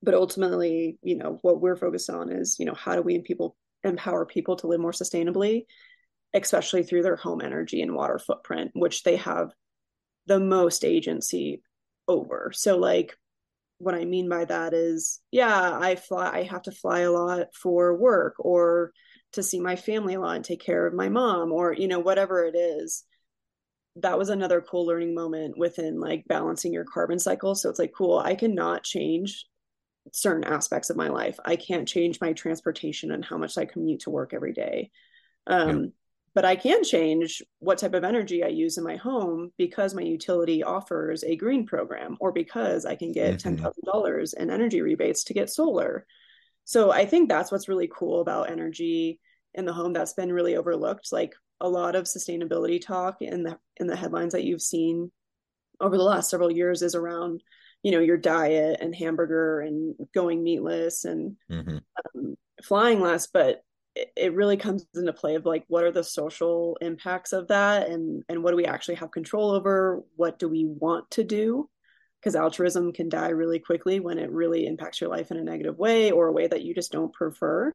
but 0.04 0.14
ultimately 0.14 0.98
you 1.02 1.16
know 1.16 1.38
what 1.42 1.60
we're 1.60 1.76
focused 1.76 2.10
on 2.10 2.30
is 2.30 2.56
you 2.58 2.66
know 2.66 2.74
how 2.74 2.94
do 2.94 3.02
we 3.02 3.18
people 3.20 3.56
empower 3.82 4.24
people 4.26 4.56
to 4.56 4.66
live 4.66 4.80
more 4.80 4.92
sustainably 4.92 5.64
especially 6.34 6.82
through 6.82 7.02
their 7.02 7.16
home 7.16 7.40
energy 7.40 7.80
and 7.80 7.94
water 7.94 8.18
footprint 8.18 8.70
which 8.74 9.02
they 9.02 9.16
have 9.16 9.50
the 10.26 10.40
most 10.40 10.84
agency 10.84 11.62
over. 12.08 12.50
So 12.54 12.76
like 12.76 13.16
what 13.78 13.94
i 13.94 14.04
mean 14.04 14.28
by 14.28 14.44
that 14.44 14.72
is 14.72 15.20
yeah 15.32 15.76
i 15.80 15.96
fly 15.96 16.30
i 16.32 16.42
have 16.44 16.62
to 16.62 16.70
fly 16.70 17.00
a 17.00 17.10
lot 17.10 17.48
for 17.52 17.96
work 17.96 18.34
or 18.38 18.92
to 19.32 19.42
see 19.42 19.58
my 19.60 19.74
family 19.74 20.14
a 20.14 20.20
lot 20.20 20.36
and 20.36 20.44
take 20.44 20.64
care 20.64 20.86
of 20.86 20.94
my 20.94 21.08
mom 21.08 21.50
or 21.50 21.72
you 21.72 21.88
know 21.88 21.98
whatever 21.98 22.44
it 22.44 22.56
is. 22.56 23.04
That 23.96 24.16
was 24.16 24.28
another 24.28 24.60
cool 24.60 24.86
learning 24.86 25.14
moment 25.14 25.58
within 25.58 25.98
like 26.00 26.24
balancing 26.28 26.72
your 26.72 26.84
carbon 26.84 27.18
cycle. 27.18 27.54
So 27.56 27.68
it's 27.68 27.78
like 27.80 27.92
cool 27.96 28.18
i 28.18 28.34
cannot 28.36 28.84
change 28.84 29.44
certain 30.12 30.44
aspects 30.44 30.90
of 30.90 30.96
my 30.96 31.08
life. 31.08 31.38
I 31.44 31.56
can't 31.56 31.88
change 31.88 32.20
my 32.20 32.32
transportation 32.32 33.10
and 33.10 33.24
how 33.24 33.38
much 33.38 33.56
I 33.58 33.64
commute 33.64 34.00
to 34.00 34.10
work 34.10 34.34
every 34.34 34.52
day. 34.52 34.90
Um, 35.46 35.80
yeah. 35.80 35.86
But 36.34 36.44
I 36.44 36.56
can 36.56 36.82
change 36.82 37.42
what 37.60 37.78
type 37.78 37.94
of 37.94 38.02
energy 38.02 38.42
I 38.42 38.48
use 38.48 38.76
in 38.76 38.82
my 38.82 38.96
home 38.96 39.52
because 39.56 39.94
my 39.94 40.02
utility 40.02 40.64
offers 40.64 41.22
a 41.22 41.36
green 41.36 41.64
program 41.64 42.16
or 42.18 42.32
because 42.32 42.84
I 42.84 42.96
can 42.96 43.12
get 43.12 43.36
mm-hmm. 43.36 43.64
$10,000 43.64 44.34
in 44.34 44.50
energy 44.50 44.80
rebates 44.80 45.24
to 45.24 45.34
get 45.34 45.48
solar. 45.48 46.04
So 46.64 46.90
I 46.90 47.06
think 47.06 47.28
that's 47.28 47.52
what's 47.52 47.68
really 47.68 47.88
cool 47.92 48.20
about 48.20 48.50
energy 48.50 49.20
in 49.54 49.64
the 49.64 49.72
home 49.72 49.92
that's 49.92 50.14
been 50.14 50.32
really 50.32 50.56
overlooked. 50.56 51.12
Like 51.12 51.34
a 51.60 51.68
lot 51.68 51.94
of 51.94 52.04
sustainability 52.04 52.84
talk 52.84 53.22
in 53.22 53.44
the 53.44 53.58
in 53.76 53.86
the 53.86 53.96
headlines 53.96 54.32
that 54.32 54.44
you've 54.44 54.62
seen 54.62 55.12
over 55.80 55.96
the 55.96 56.02
last 56.02 56.30
several 56.30 56.50
years 56.50 56.82
is 56.82 56.94
around 56.94 57.42
you 57.84 57.92
know 57.92 58.00
your 58.00 58.16
diet 58.16 58.78
and 58.80 58.94
hamburger 58.94 59.60
and 59.60 59.94
going 60.12 60.42
meatless 60.42 61.04
and 61.04 61.36
mm-hmm. 61.48 61.78
um, 62.16 62.34
flying 62.62 63.00
less 63.00 63.28
but 63.28 63.62
it, 63.94 64.12
it 64.16 64.34
really 64.34 64.56
comes 64.56 64.86
into 64.94 65.12
play 65.12 65.36
of 65.36 65.46
like 65.46 65.64
what 65.68 65.84
are 65.84 65.92
the 65.92 66.04
social 66.04 66.76
impacts 66.80 67.32
of 67.32 67.48
that 67.48 67.88
and 67.88 68.24
and 68.28 68.42
what 68.42 68.50
do 68.50 68.56
we 68.56 68.66
actually 68.66 68.96
have 68.96 69.10
control 69.10 69.50
over? 69.50 70.02
What 70.16 70.38
do 70.38 70.48
we 70.48 70.64
want 70.64 71.10
to 71.12 71.24
do? 71.24 71.68
Because 72.20 72.36
altruism 72.36 72.92
can 72.92 73.08
die 73.08 73.28
really 73.28 73.58
quickly 73.58 74.00
when 74.00 74.18
it 74.18 74.30
really 74.30 74.66
impacts 74.66 75.00
your 75.00 75.10
life 75.10 75.30
in 75.30 75.36
a 75.36 75.44
negative 75.44 75.78
way 75.78 76.10
or 76.10 76.26
a 76.26 76.32
way 76.32 76.46
that 76.46 76.62
you 76.62 76.74
just 76.74 76.92
don't 76.92 77.12
prefer. 77.12 77.72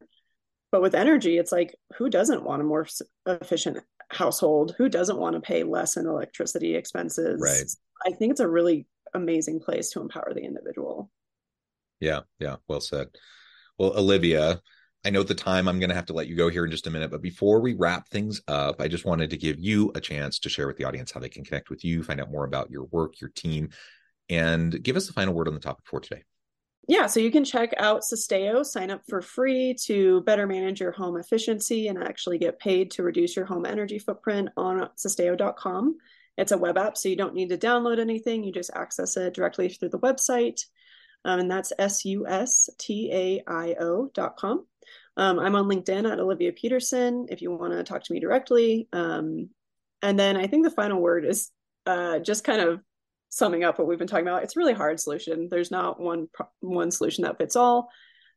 But 0.71 0.81
with 0.81 0.95
energy 0.95 1.37
it's 1.37 1.51
like 1.51 1.75
who 1.97 2.09
doesn't 2.09 2.43
want 2.43 2.61
a 2.61 2.65
more 2.65 2.87
efficient 3.25 3.77
household? 4.09 4.75
Who 4.77 4.89
doesn't 4.89 5.19
want 5.19 5.35
to 5.35 5.41
pay 5.41 5.63
less 5.63 5.97
in 5.97 6.07
electricity 6.07 6.75
expenses? 6.75 7.39
Right. 7.41 8.11
I 8.11 8.15
think 8.15 8.31
it's 8.31 8.39
a 8.39 8.47
really 8.47 8.87
amazing 9.13 9.59
place 9.59 9.89
to 9.91 10.01
empower 10.01 10.33
the 10.33 10.43
individual. 10.43 11.11
Yeah, 11.99 12.21
yeah, 12.39 12.57
well 12.67 12.81
said. 12.81 13.07
Well, 13.77 13.97
Olivia, 13.97 14.61
I 15.05 15.09
know 15.09 15.21
at 15.21 15.27
the 15.27 15.35
time 15.35 15.67
I'm 15.67 15.79
going 15.79 15.89
to 15.89 15.95
have 15.95 16.07
to 16.07 16.13
let 16.13 16.27
you 16.27 16.35
go 16.35 16.49
here 16.49 16.65
in 16.65 16.71
just 16.71 16.87
a 16.87 16.91
minute, 16.91 17.11
but 17.11 17.21
before 17.21 17.61
we 17.61 17.73
wrap 17.73 18.07
things 18.09 18.41
up, 18.47 18.81
I 18.81 18.87
just 18.87 19.05
wanted 19.05 19.29
to 19.29 19.37
give 19.37 19.57
you 19.59 19.91
a 19.95 20.01
chance 20.01 20.39
to 20.39 20.49
share 20.49 20.67
with 20.67 20.77
the 20.77 20.83
audience 20.83 21.11
how 21.11 21.19
they 21.19 21.29
can 21.29 21.45
connect 21.45 21.69
with 21.69 21.85
you, 21.85 22.03
find 22.03 22.19
out 22.19 22.31
more 22.31 22.45
about 22.45 22.69
your 22.69 22.85
work, 22.85 23.21
your 23.21 23.29
team, 23.29 23.69
and 24.29 24.81
give 24.83 24.95
us 24.95 25.07
the 25.07 25.13
final 25.13 25.33
word 25.33 25.47
on 25.47 25.53
the 25.53 25.59
topic 25.59 25.85
for 25.85 25.99
today. 25.99 26.23
Yeah, 26.87 27.05
so 27.05 27.19
you 27.19 27.31
can 27.31 27.45
check 27.45 27.73
out 27.77 28.01
Sustaio, 28.01 28.65
sign 28.65 28.89
up 28.89 29.01
for 29.07 29.21
free 29.21 29.75
to 29.85 30.21
better 30.21 30.47
manage 30.47 30.81
your 30.81 30.91
home 30.91 31.17
efficiency 31.17 31.87
and 31.87 32.03
actually 32.03 32.39
get 32.39 32.59
paid 32.59 32.91
to 32.91 33.03
reduce 33.03 33.35
your 33.35 33.45
home 33.45 33.65
energy 33.65 33.99
footprint 33.99 34.49
on 34.57 34.89
sustaio.com. 34.97 35.97
It's 36.39 36.52
a 36.52 36.58
web 36.58 36.78
app, 36.78 36.97
so 36.97 37.10
you 37.10 37.15
don't 37.15 37.34
need 37.34 37.49
to 37.49 37.58
download 37.58 37.99
anything. 37.99 38.43
You 38.43 38.52
just 38.52 38.71
access 38.73 39.17
it 39.17 39.34
directly 39.34 39.69
through 39.69 39.89
the 39.89 39.99
website. 39.99 40.62
Um, 41.25 41.41
and 41.41 41.52
that's 41.52 41.73
S-U-S-T-A-I-O 41.78 42.32
dot 44.13 44.38
com. 44.38 44.65
Um, 45.17 45.38
I'm 45.38 45.56
on 45.56 45.65
LinkedIn 45.65 46.10
at 46.10 46.19
Olivia 46.19 46.54
Pedersen 46.54 47.28
if 47.30 47.41
you 47.41 47.52
want 47.52 47.73
to 47.73 47.84
talk 47.84 48.04
to 48.04 48.13
me 48.13 48.21
directly. 48.21 48.88
Um, 48.93 49.49
and 50.02 50.17
then 50.17 50.38
I 50.38 50.47
think 50.47 50.63
the 50.63 50.71
final 50.71 51.02
word 51.02 51.25
is 51.25 51.52
uh, 51.86 52.19
just 52.19 52.45
kind 52.45 52.62
of 52.62 52.80
summing 53.30 53.65
up 53.65 53.78
what 53.78 53.88
we've 53.88 53.99
been 53.99 54.08
talking 54.08 54.25
about. 54.25 54.43
It's 54.43 54.56
a 54.56 54.60
really 54.60 54.73
hard 54.73 54.99
solution. 54.99 55.49
There's 55.52 55.71
not 55.71 55.99
one 55.99 56.28
one 56.62 56.91
solution 56.91 57.25
that 57.25 57.38
fits 57.38 57.58
all. 57.58 57.89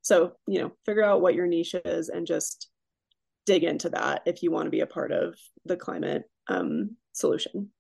So 0.02 0.32
you 0.48 0.60
know, 0.60 0.72
figure 0.84 1.04
out 1.04 1.20
what 1.22 1.34
your 1.34 1.46
niche 1.46 1.76
is 1.84 2.08
and 2.08 2.26
just 2.26 2.68
dig 3.46 3.62
into 3.64 3.90
that 3.90 4.22
if 4.26 4.42
you 4.42 4.50
want 4.50 4.66
to 4.66 4.70
be 4.70 4.80
a 4.80 4.86
part 4.86 5.12
of 5.12 5.36
the 5.64 5.76
climate 5.76 6.24
um, 6.48 6.96
solution. 7.12 7.70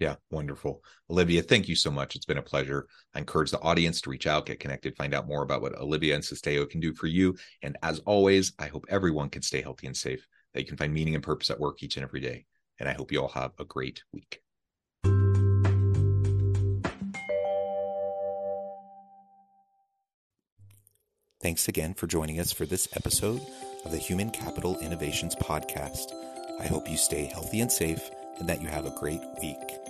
Yeah, 0.00 0.14
wonderful. 0.30 0.82
Olivia, 1.10 1.42
thank 1.42 1.68
you 1.68 1.76
so 1.76 1.90
much. 1.90 2.16
It's 2.16 2.24
been 2.24 2.38
a 2.38 2.42
pleasure. 2.42 2.86
I 3.14 3.18
encourage 3.18 3.50
the 3.50 3.60
audience 3.60 4.00
to 4.00 4.10
reach 4.10 4.26
out, 4.26 4.46
get 4.46 4.58
connected, 4.58 4.96
find 4.96 5.12
out 5.12 5.28
more 5.28 5.42
about 5.42 5.60
what 5.60 5.78
Olivia 5.78 6.14
and 6.14 6.24
Sustaio 6.24 6.68
can 6.68 6.80
do 6.80 6.94
for 6.94 7.06
you. 7.06 7.36
And 7.60 7.76
as 7.82 7.98
always, 8.00 8.54
I 8.58 8.68
hope 8.68 8.86
everyone 8.88 9.28
can 9.28 9.42
stay 9.42 9.60
healthy 9.60 9.86
and 9.86 9.96
safe, 9.96 10.26
that 10.54 10.60
you 10.60 10.66
can 10.66 10.78
find 10.78 10.94
meaning 10.94 11.14
and 11.14 11.22
purpose 11.22 11.50
at 11.50 11.60
work 11.60 11.82
each 11.82 11.98
and 11.98 12.02
every 12.02 12.20
day. 12.20 12.46
And 12.78 12.88
I 12.88 12.94
hope 12.94 13.12
you 13.12 13.20
all 13.20 13.28
have 13.28 13.52
a 13.58 13.64
great 13.66 14.02
week. 14.10 14.40
Thanks 21.42 21.68
again 21.68 21.92
for 21.92 22.06
joining 22.06 22.40
us 22.40 22.52
for 22.52 22.64
this 22.64 22.88
episode 22.96 23.42
of 23.84 23.92
the 23.92 23.98
Human 23.98 24.30
Capital 24.30 24.78
Innovations 24.80 25.34
Podcast. 25.34 26.12
I 26.58 26.66
hope 26.66 26.88
you 26.88 26.96
stay 26.96 27.26
healthy 27.26 27.60
and 27.60 27.70
safe 27.70 28.10
and 28.40 28.48
that 28.48 28.60
you 28.60 28.68
have 28.68 28.86
a 28.86 28.98
great 28.98 29.20
week. 29.40 29.89